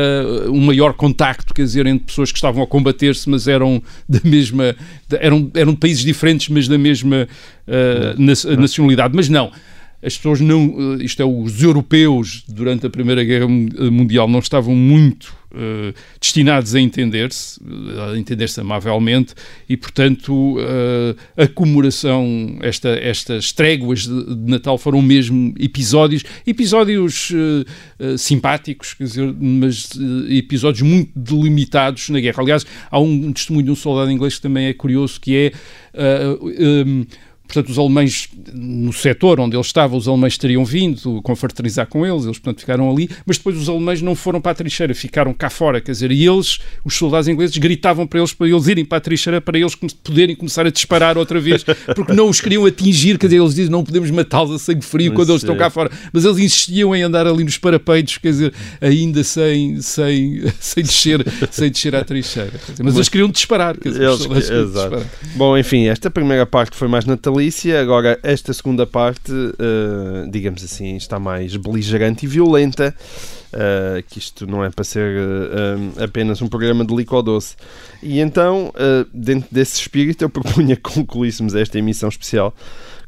[0.51, 4.77] um maior contacto, quer dizer, entre pessoas que estavam a combater-se, mas eram da mesma.
[5.19, 7.27] eram, eram países diferentes, mas da mesma
[7.67, 9.15] eh, nas- nacionalidade.
[9.17, 9.51] Mas não.
[10.03, 14.41] As pessoas não, eh, isto é, os europeus durante a Primeira Guerra Mun- Mundial não
[14.41, 17.61] estavam muito uh, destinados a entender-se,
[18.11, 19.35] a entender-se amavelmente,
[19.69, 27.31] e, portanto, uh, a comemoração, esta, estas tréguas de, de, Natal foram mesmo episódios, episódios
[27.31, 29.91] uh, simpáticos, quer dizer, mas
[30.29, 32.43] episódios muito delimitados na guerra.
[32.43, 35.53] Aliás, há um, um testemunho de um soldado inglês que também é curioso, que é.
[36.87, 37.05] Um,
[37.53, 42.25] portanto, os alemães, no setor onde eles estavam, os alemães teriam vindo confraternizar com eles,
[42.25, 45.51] eles, portanto, ficaram ali, mas depois os alemães não foram para a trincheira, ficaram cá
[45.51, 48.99] fora, quer dizer, e eles, os soldados ingleses, gritavam para eles, para eles irem para
[48.99, 51.63] a trincheira, para eles poderem começar a disparar outra vez,
[51.95, 55.13] porque não os queriam atingir, quer dizer, eles dizem, não podemos matá-los a sangue frio
[55.13, 58.55] quando eles estão cá fora, mas eles insistiam em andar ali nos parapeitos, quer dizer,
[58.81, 63.91] ainda sem, sem, sem, descer, sem descer à trincheira, dizer, mas eles queriam disparar, quer
[63.91, 65.07] dizer, eles, disparar.
[65.35, 67.05] Bom, enfim, esta primeira parte foi mais
[67.43, 72.95] natalícia, agora esta segunda parte, uh, digamos assim, está mais beligerante e violenta.
[73.53, 77.55] Uh, que isto não é para ser uh, apenas um programa de licor doce.
[78.03, 78.73] E então,
[79.13, 82.55] dentro desse espírito, eu propunha que concluíssemos esta emissão especial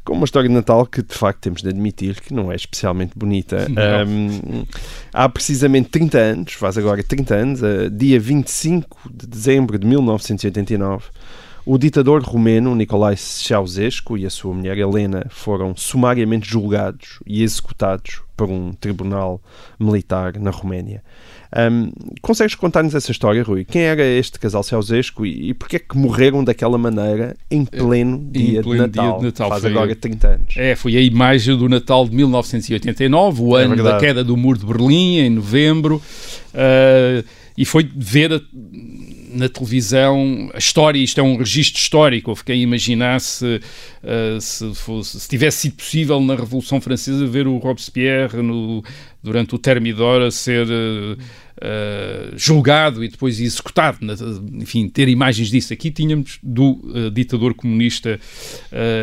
[0.03, 3.13] com uma história de Natal que de facto temos de admitir que não é especialmente
[3.15, 3.65] bonita.
[4.07, 4.65] Um,
[5.13, 11.05] há precisamente 30 anos, faz agora 30 anos, uh, dia 25 de dezembro de 1989,
[11.65, 18.21] o ditador romeno Nicolae Ceausescu e a sua mulher Helena foram sumariamente julgados e executados
[18.37, 19.41] por um tribunal
[19.79, 21.01] militar na Roménia.
[21.55, 21.89] Um,
[22.21, 23.63] consegues contar-nos essa história, Rui?
[23.63, 28.27] Quem era este casal Ceausescu e, e porquê é que morreram daquela maneira em pleno,
[28.27, 29.49] é, dia, em pleno de Natal, dia de Natal?
[29.49, 30.53] Faz agora 30 anos.
[30.57, 33.95] É, foi a imagem do Natal de 1989, o é ano verdade.
[33.95, 35.95] da queda do Muro de Berlim, em novembro,
[36.53, 37.25] uh,
[37.57, 38.41] e foi ver a,
[39.35, 43.59] na televisão, a história, isto é um registro histórico, eu fiquei a imaginar se,
[44.01, 48.81] uh, se, fosse, se, tivesse sido possível na Revolução Francesa ver o Robespierre no,
[49.21, 53.99] durante o Thermidor a ser uh, uh, julgado e depois executado,
[54.53, 55.73] enfim, ter imagens disso.
[55.73, 58.19] Aqui tínhamos do ditador comunista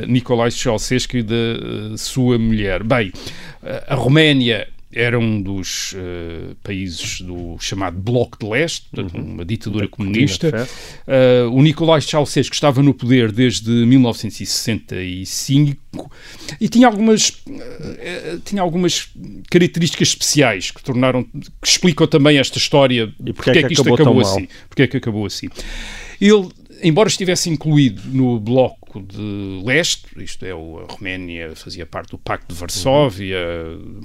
[0.09, 2.83] Nicolai Ceausescu e da sua mulher.
[2.83, 3.13] Bem,
[3.87, 9.35] a Roménia era um dos uh, países do chamado Bloco de Leste, portanto, uhum.
[9.35, 10.69] uma ditadura comunista.
[11.07, 16.11] Uh, o Nicolai Ceausescu estava no poder desde 1965
[16.61, 19.09] e tinha algumas, uh, tinha algumas
[19.51, 23.81] características especiais que tornaram, que explicam também esta história, e porque, porque é que, isto
[23.83, 24.47] acabou, acabou assim.
[24.69, 25.49] Porque é que acabou assim.
[26.21, 26.49] Ele
[26.83, 32.53] embora estivesse incluído no bloco de leste, isto é, a Roménia fazia parte do Pacto
[32.53, 33.39] de Varsóvia,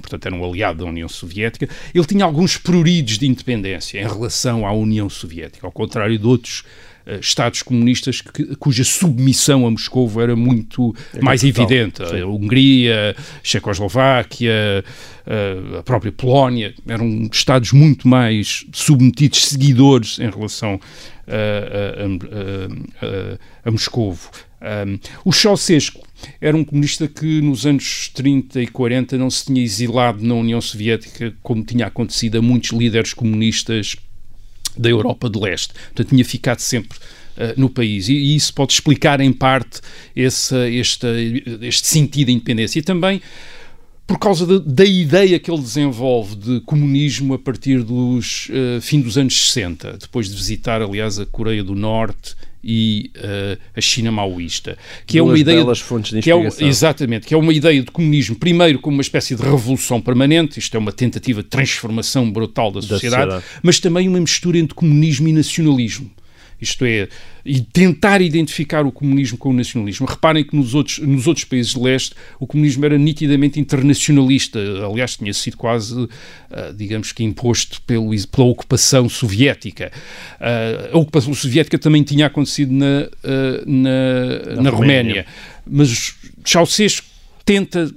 [0.00, 4.66] portanto era um aliado da União Soviética, ele tinha alguns pruridos de independência em relação
[4.66, 6.60] à União Soviética, ao contrário de outros
[7.06, 12.06] uh, Estados comunistas que, cuja submissão a Moscou era muito é mais evidente.
[12.06, 12.20] Sim.
[12.20, 14.84] A Hungria, a Checoslováquia,
[15.26, 20.80] uh, a própria Polónia, eram Estados muito mais submetidos, seguidores em relação
[21.28, 22.04] a,
[23.04, 24.30] a, a, Moscovo.
[24.60, 26.02] Um, o Ceausescu
[26.40, 30.60] era um comunista que nos anos 30 e 40 não se tinha exilado na União
[30.60, 33.96] Soviética como tinha acontecido a muitos líderes comunistas
[34.76, 35.72] da Europa de Leste.
[35.74, 38.08] Portanto, tinha ficado sempre uh, no país.
[38.08, 39.80] E, e, isso pode explicar, em parte,
[40.14, 41.06] esse, este,
[41.62, 42.78] este sentido de independência.
[42.78, 43.20] E também
[44.08, 49.02] por causa de, da ideia que ele desenvolve de comunismo a partir dos uh, fim
[49.02, 54.10] dos anos 60, depois de visitar, aliás, a Coreia do Norte e uh, a China
[54.10, 57.52] maoísta, que Duas é uma ideia belas fontes de que é, exatamente, que é uma
[57.52, 61.48] ideia de comunismo primeiro como uma espécie de revolução permanente, isto é uma tentativa de
[61.48, 63.60] transformação brutal da sociedade, da sociedade.
[63.62, 66.10] mas também uma mistura entre comunismo e nacionalismo.
[66.60, 67.08] Isto é,
[67.44, 70.06] e tentar identificar o comunismo com o nacionalismo.
[70.06, 74.58] Reparem que nos outros, nos outros países de leste o comunismo era nitidamente internacionalista.
[74.84, 76.08] Aliás, tinha sido quase,
[76.50, 79.92] ah, digamos que, imposto pelo, pela ocupação soviética.
[80.40, 85.24] Ah, a ocupação soviética também tinha acontecido na, ah, na, na, na Roménia.
[85.64, 87.06] Mas Ceausescu
[87.44, 87.90] tenta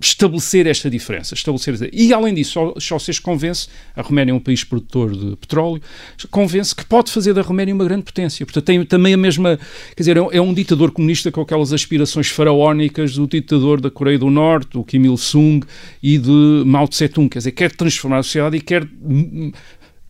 [0.00, 1.34] estabelecer esta diferença.
[1.34, 5.82] Estabelecer, e, além disso, Ceausescu convence, a Roménia é um país produtor de petróleo,
[6.30, 8.44] convence que pode fazer da Roménia uma grande potência.
[8.44, 9.58] Portanto, tem também a mesma...
[9.96, 14.30] Quer dizer, é um ditador comunista com aquelas aspirações faraónicas do ditador da Coreia do
[14.30, 15.64] Norte, o Kim Il-sung
[16.02, 17.28] e de Mao Tse-tung.
[17.28, 18.86] Quer dizer, quer transformar a sociedade e quer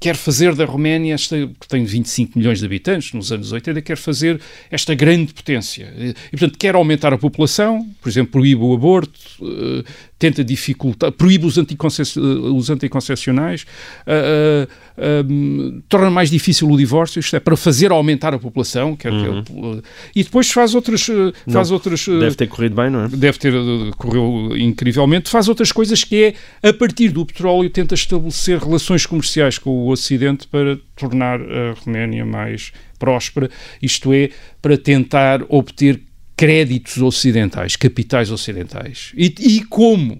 [0.00, 3.98] quer fazer da Roménia, esta, que tem 25 milhões de habitantes nos anos 80, quer
[3.98, 5.92] fazer esta grande potência.
[5.98, 9.84] E, portanto, quer aumentar a população, por exemplo, proíbe o aborto, uh,
[10.18, 13.66] tenta dificultar, proíbe os, os anticoncepcionais,
[14.06, 19.12] uh, uh, torna mais difícil o divórcio, isto é, para fazer aumentar a população, quer,
[19.12, 19.44] uhum.
[19.44, 19.82] quer,
[20.16, 21.02] e depois faz outras...
[21.02, 23.08] Faz não, outras deve ter corrido bem, não é?
[23.08, 23.52] Deve ter,
[23.98, 29.58] correu incrivelmente, faz outras coisas que é, a partir do petróleo, tenta estabelecer relações comerciais
[29.58, 33.50] com o Ocidente para tornar a Roménia mais próspera,
[33.82, 36.00] isto é, para tentar obter
[36.36, 39.12] créditos ocidentais, capitais ocidentais.
[39.14, 40.14] E, e como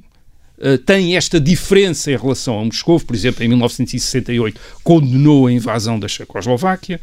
[0.59, 5.99] uh, tem esta diferença em relação a Moscou, por exemplo, em 1968 condenou a invasão
[5.99, 7.01] da Checoslováquia,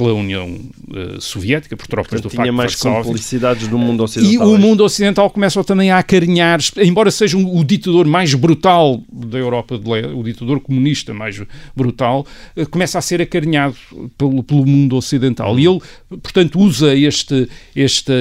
[0.00, 4.48] pela União uh, Soviética, por tropas Portanto, do tinha mais complicidades do mundo ocidental.
[4.48, 9.02] E o mundo ocidental começa também a acarinhar, embora seja um, o ditador mais brutal
[9.12, 11.42] da Europa de Leste, o ditador comunista mais
[11.76, 12.26] brutal,
[12.56, 13.76] uh, começa a ser acarinhado
[14.16, 15.58] pelo, pelo mundo ocidental.
[15.58, 15.80] E ele,
[16.22, 18.12] portanto, usa este, este,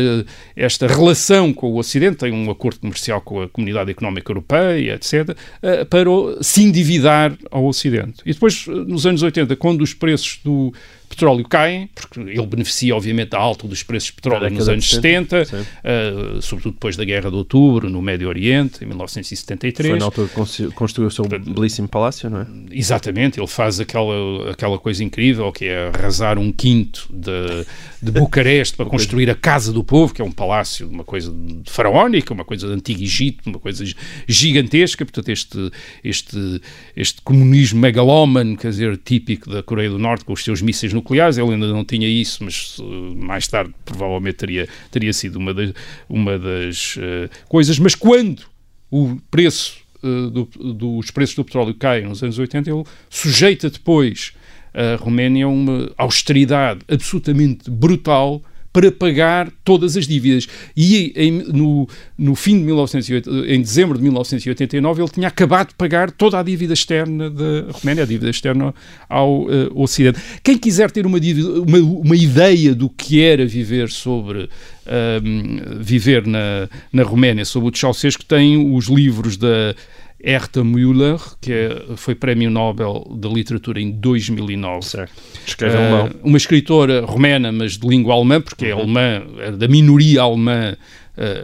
[0.55, 5.30] esta relação com o Ocidente, tem um acordo comercial com a Comunidade Económica Europeia, etc.,
[5.30, 6.10] uh, para
[6.41, 8.22] se endividar ao Ocidente.
[8.26, 10.74] E depois, nos anos 80, quando os preços do
[11.10, 15.45] petróleo caem, porque ele beneficia, obviamente, da alta dos preços de petróleo nos anos 70,
[15.45, 19.89] 70 uh, sobretudo depois da Guerra de Outubro, no Médio Oriente, em 1973.
[19.89, 22.47] Foi na altura que construiu o seu belíssimo palácio, não é?
[22.72, 27.66] Exatamente, ele faz aquela, aquela coisa incrível que é arrasar um quinto de,
[28.01, 31.34] de Bucareste para construir a Casa do Povo, que é um palácio, uma coisa
[31.66, 33.84] faraónica, uma coisa do Antigo Egito, uma coisa
[34.28, 35.72] gigantesca, portanto, este,
[36.03, 36.62] este,
[36.95, 41.38] este comunismo megalómano, quer dizer, típico da Coreia do Norte, com os seus mísseis nucleares,
[41.38, 45.74] ele ainda não tinha isso, mas uh, mais tarde provavelmente teria, teria sido uma das,
[46.08, 47.80] uma das uh, coisas.
[47.80, 48.43] Mas quando
[48.91, 54.34] o preço uh, do, dos preços do petróleo caem nos anos 80, ele sujeita depois
[54.74, 58.41] a Roménia a uma austeridade absolutamente brutal
[58.72, 60.47] para pagar todas as dívidas.
[60.76, 65.76] E em, no, no fim de 1980, em dezembro de 1989, ele tinha acabado de
[65.76, 68.74] pagar toda a dívida externa da Roménia, a dívida externa
[69.07, 70.20] ao uh, Ocidente.
[70.43, 76.70] Quem quiser ter uma, uma, uma, ideia do que era viver sobre uh, viver na,
[76.91, 79.76] na Roménia, sobre o Ceausescu, tem os livros da
[80.22, 84.86] Herta Müller, que é, foi Prémio Nobel da Literatura em 2009.
[84.86, 85.13] Certo.
[85.45, 86.09] Escreve uh, alemão.
[86.24, 88.82] Uma escritora romena, mas de língua alemã, porque é uhum.
[88.82, 90.76] alemã, é da minoria alemã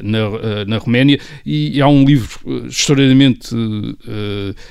[0.03, 3.49] na, uh, na Roménia, e, há um livro extraordinariamente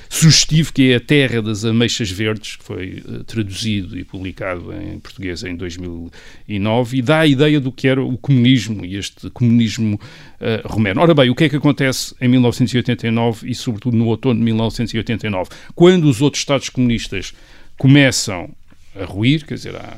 [0.09, 5.42] sugestivo que é A Terra das Ameixas Verdes, que foi traduzido e publicado em português
[5.44, 10.00] em 2009, e dá a ideia do que era o comunismo e este comunismo
[10.40, 11.00] uh, romeno.
[11.00, 15.50] Ora bem, o que é que acontece em 1989 e, sobretudo, no outono de 1989?
[15.74, 17.32] Quando os outros Estados comunistas
[17.78, 18.50] começam
[18.94, 19.96] a ruir, quer dizer, há,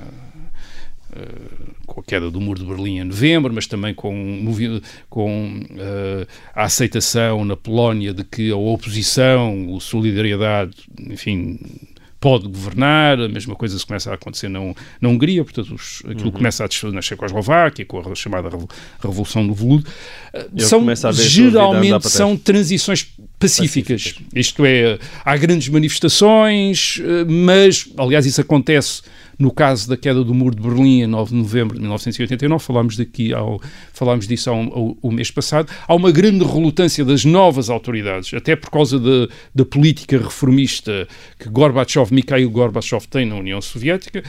[1.87, 4.45] com a queda do muro de Berlim em novembro, mas também com,
[5.09, 11.59] com uh, a aceitação na Polónia de que a oposição, o Solidariedade, enfim,
[12.21, 14.59] pode governar, a mesma coisa se começa a acontecer na,
[15.01, 16.33] na Hungria, portanto os, aquilo uhum.
[16.33, 18.49] começa a descer na Checoslováquia, com a chamada
[19.01, 19.89] Revolução do Veludo.
[20.59, 23.07] São, geralmente são transições
[23.39, 24.13] pacíficas.
[24.13, 24.27] pacíficas.
[24.35, 29.03] Isto é, há grandes manifestações, eh, mas, aliás, isso acontece
[29.39, 32.97] no caso da queda do muro de Berlim em 9 de novembro de 1989, falámos,
[32.97, 33.61] daqui ao,
[33.93, 38.57] falámos disso ao, ao, ao mês passado, há uma grande relutância das novas autoridades, até
[38.57, 41.07] por causa da, da política reformista
[41.39, 44.23] que Gorbachev, Mikhail Gorbachev tem na União Soviética.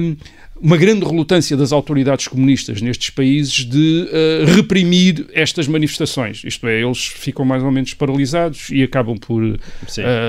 [0.00, 0.16] Um,
[0.62, 6.42] uma grande relutância das autoridades comunistas nestes países de uh, reprimir estas manifestações.
[6.44, 9.58] Isto é, eles ficam mais ou menos paralisados e acabam por uh,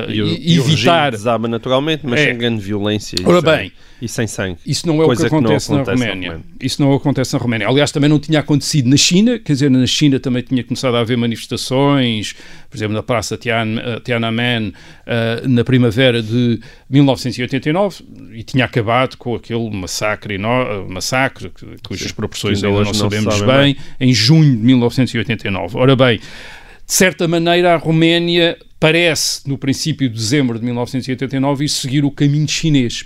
[0.09, 0.28] e o,
[0.64, 1.05] evitar.
[1.05, 2.26] E o desaba naturalmente, mas é.
[2.26, 3.16] sem grande violência.
[3.24, 3.72] Ora bem,
[4.02, 4.58] e sem sangue.
[4.66, 6.16] Isso não é o que acontece, que acontece na, Roménia.
[6.16, 6.46] na, Roménia.
[6.62, 7.68] Isso não acontece na Roménia.
[7.68, 11.00] Aliás, também não tinha acontecido na China, quer dizer, na China também tinha começado a
[11.00, 12.36] haver manifestações,
[12.70, 19.18] por exemplo, na Praça Tian, uh, Tiananmen, uh, na primavera de 1989, e tinha acabado
[19.18, 21.52] com aquele massacre, no, massacre
[21.88, 25.78] cujas Sim, proporções ainda não sabemos bem, bem, em junho de 1989.
[25.78, 31.70] Ora bem, de certa maneira, a Roménia parece, no princípio de dezembro de 1989, ir
[31.70, 33.06] seguir o caminho chinês.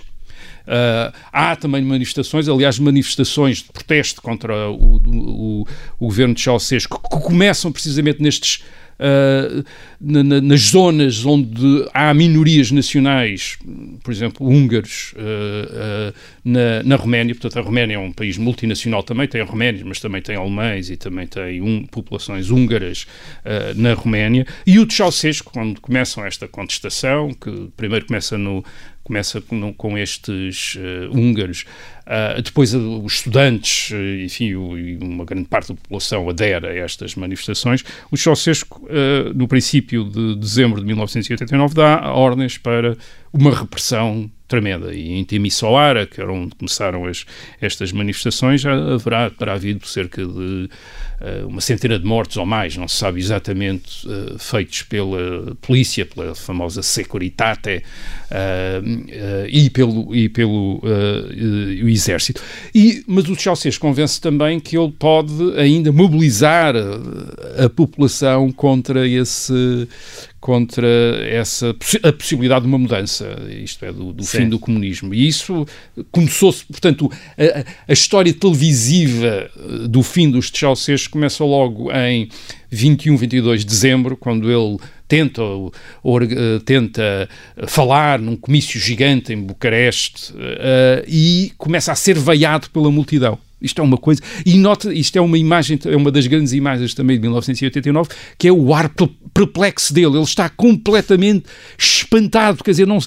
[0.68, 5.66] Uh, há também manifestações, aliás, manifestações de protesto contra o, o,
[5.98, 8.62] o governo de Ceausescu, que começam precisamente nestes
[8.98, 9.62] Uh,
[10.00, 13.56] na, nas zonas onde há minorias nacionais,
[14.02, 16.14] por exemplo, húngaros, uh, uh,
[16.44, 17.32] na, na Roménia.
[17.32, 20.96] Portanto, a Roménia é um país multinacional também, tem roménios, mas também tem alemães e
[20.96, 23.06] também tem um, populações húngaras
[23.76, 24.44] na Roménia.
[24.66, 28.64] E o de Ceausescu, quando começam esta contestação, que primeiro começa no,
[29.08, 31.64] começa com, com estes uh, húngaros.
[32.06, 33.90] Uh, depois uh, os estudantes,
[34.22, 37.82] enfim, uma grande parte da população adere a estas manifestações.
[38.10, 38.86] O Ceausescu,
[39.34, 42.96] no princípio de dezembro de 1989, dá ordens para
[43.32, 44.92] uma repressão tremenda.
[44.94, 47.26] E em Timisoara, que era onde começaram as,
[47.60, 50.70] estas manifestações, já haverá, terá havido cerca de
[51.20, 56.06] uh, uma centena de mortos ou mais, não se sabe exatamente, uh, feitos pela polícia,
[56.06, 57.82] pela famosa Securitate
[58.30, 60.80] uh, e pelo, e pelo
[61.82, 62.42] o exército.
[62.74, 66.74] E, mas o Ceausescu convence também que ele pode ainda mobilizar
[67.62, 69.88] a população contra esse
[70.40, 70.86] contra
[71.28, 75.12] essa a possibilidade de uma mudança, isto é, do, do fim do comunismo.
[75.12, 75.66] E isso
[76.12, 82.28] começou-se, portanto, a, a, história televisiva eh, do fim dos Ceausescu começa logo em
[82.70, 84.78] 21, 22 de dezembro, quando ele
[85.08, 87.28] tenta, uh, tenta
[87.66, 93.38] falar num comício gigante em Bucareste uh, e começa a ser veiado pela multidão.
[93.60, 94.20] Isto é uma coisa.
[94.46, 98.48] E nota, isto é uma imagem, é uma das grandes imagens também de 1989, que
[98.48, 98.90] é o ar
[99.34, 100.16] perplexo dele.
[100.16, 101.46] Ele está completamente
[101.76, 102.98] espantado, quer dizer, não,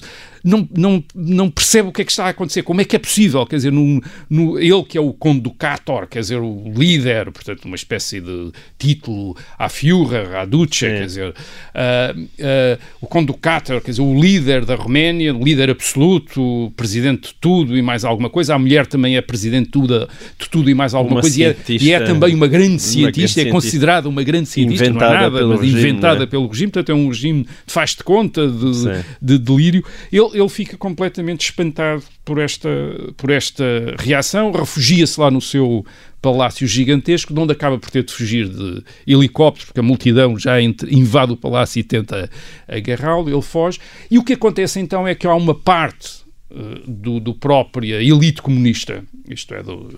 [0.44, 2.98] não, não, não percebe o que é que está a acontecer, como é que é
[2.98, 7.64] possível, quer dizer, no, no, ele que é o conducator, quer dizer, o líder, portanto,
[7.64, 10.98] uma espécie de título à Führer, à Duce, é.
[10.98, 16.70] quer dizer, uh, uh, o conducator, quer dizer, o líder da Roménia, líder absoluto, o
[16.72, 20.48] presidente de tudo e mais alguma coisa, a mulher também é presidente de tudo, de
[20.50, 23.44] tudo e mais alguma uma coisa, e é, e é, também uma grande cientista, uma
[23.44, 26.26] grande é considerada uma grande cientista, inventada não é nada, regime, inventada é?
[26.26, 29.84] pelo regime, portanto é um regime de faz de conta, de, de delírio.
[30.12, 32.68] Ele, ele fica completamente espantado por esta,
[33.16, 33.64] por esta
[33.98, 35.84] reação, refugia-se lá no seu
[36.20, 40.60] palácio gigantesco, de onde acaba por ter de fugir de helicóptero, porque a multidão já
[40.60, 42.30] invade o palácio e tenta
[42.68, 43.80] agarrá-lo, ele foge.
[44.10, 48.40] E o que acontece então é que há uma parte uh, do, do própria elite
[48.40, 49.88] comunista, isto é, do,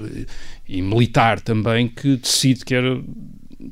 [0.67, 3.03] e militar também, que decide que era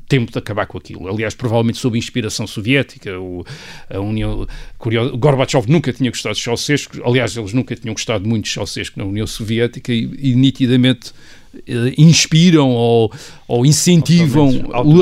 [0.07, 1.07] tempo de acabar com aquilo.
[1.07, 3.45] Aliás, provavelmente sob inspiração soviética, o,
[3.89, 8.45] a União, curioso, Gorbachev nunca tinha gostado de Ceausescu, aliás, eles nunca tinham gostado muito
[8.45, 11.13] de Ceausescu na União Soviética e, e nitidamente
[11.97, 13.11] inspiram ou,
[13.47, 14.49] ou incentivam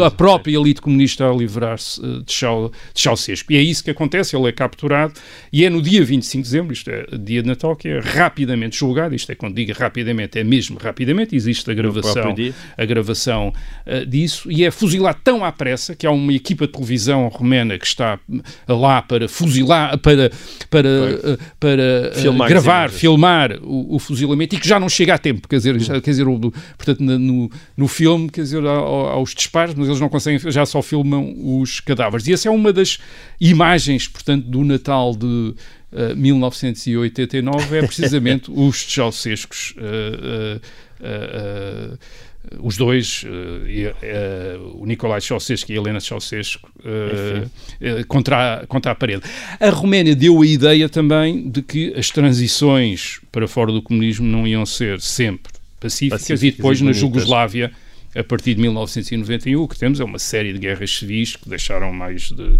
[0.05, 3.53] a própria elite comunista a livrar-se eh, de, Ceausescu.
[3.53, 5.13] E é isso que acontece, ele é capturado
[5.53, 8.77] e é no dia 25 de dezembro, isto é dia de Natal, que é rapidamente
[8.77, 12.35] julgado, isto é quando digo rapidamente, é mesmo rapidamente, existe a gravação,
[12.77, 13.53] a gravação
[13.85, 17.77] uh, disso, e é fuzilado tão à pressa que há uma equipa de televisão romena
[17.77, 18.19] que está
[18.67, 20.31] lá para fuzilar, para,
[20.69, 25.17] para, uh, para uh, gravar, filmar o, o, fuzilamento e que já não chega a
[25.17, 29.33] tempo, quer dizer, já, quer dizer o, do, portanto, no, no filme, quer dizer, aos
[29.33, 32.27] disparos, mas eles não conseguem, já só filmam os cadáveres.
[32.27, 32.97] E essa é uma das
[33.39, 39.73] imagens, portanto, do Natal de uh, 1989, é precisamente os Ceausescos.
[39.77, 40.59] Uh,
[40.99, 41.97] uh,
[42.59, 48.91] os dois, uh, uh, o Nicolai Ceausescu e a Helena Ceausescu, uh, contra, a, contra
[48.91, 49.23] a parede.
[49.59, 54.47] A Roménia deu a ideia também de que as transições para fora do comunismo não
[54.47, 57.71] iam ser sempre pacíficas, pacíficas e depois e na Jugoslávia,
[58.15, 61.91] a partir de 1991, o que temos é uma série de guerras civis que deixaram
[61.91, 62.59] mais de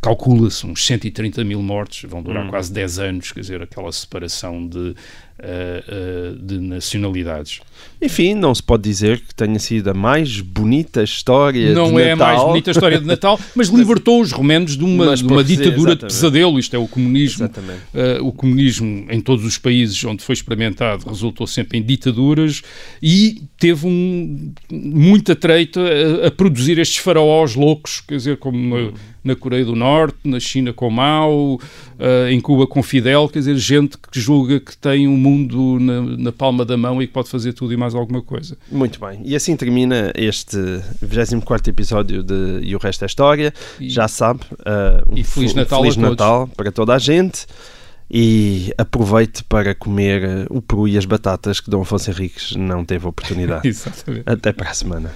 [0.00, 2.50] calcula-se uns 130 mil mortos, vão durar hum.
[2.50, 4.94] quase 10 anos, quer dizer, aquela separação de
[6.40, 7.60] de nacionalidades.
[8.00, 11.92] Enfim, não se pode dizer que tenha sido a mais bonita história não de Natal.
[11.92, 15.24] Não é a mais bonita história de Natal, mas libertou os romenos de uma, de
[15.24, 16.58] uma ditadura de pesadelo.
[16.58, 17.46] Isto é o comunismo.
[17.46, 22.62] Uh, o comunismo em todos os países onde foi experimentado resultou sempre em ditaduras
[23.02, 28.92] e teve um, muita treita a, a produzir estes faraós loucos, quer dizer, como na,
[29.24, 31.60] na Coreia do Norte, na China com Mao,
[31.98, 36.00] uh, em Cuba com Fidel, quer dizer, gente que julga que tem um mundo na,
[36.00, 38.56] na, palma da mão e que pode fazer tudo e mais alguma coisa.
[38.70, 39.20] Muito bem.
[39.24, 40.56] E assim termina este
[41.02, 43.52] 24 episódio de E o Resto é História.
[43.80, 44.40] E, Já sabe.
[44.52, 47.46] Uh, um e Feliz Natal, Feliz Natal para toda a gente.
[48.10, 53.06] E aproveite para comer o peru e as batatas que Dom Afonso Henriques não teve
[53.06, 53.68] oportunidade.
[53.68, 54.22] Exatamente.
[54.24, 55.14] Até para a semana.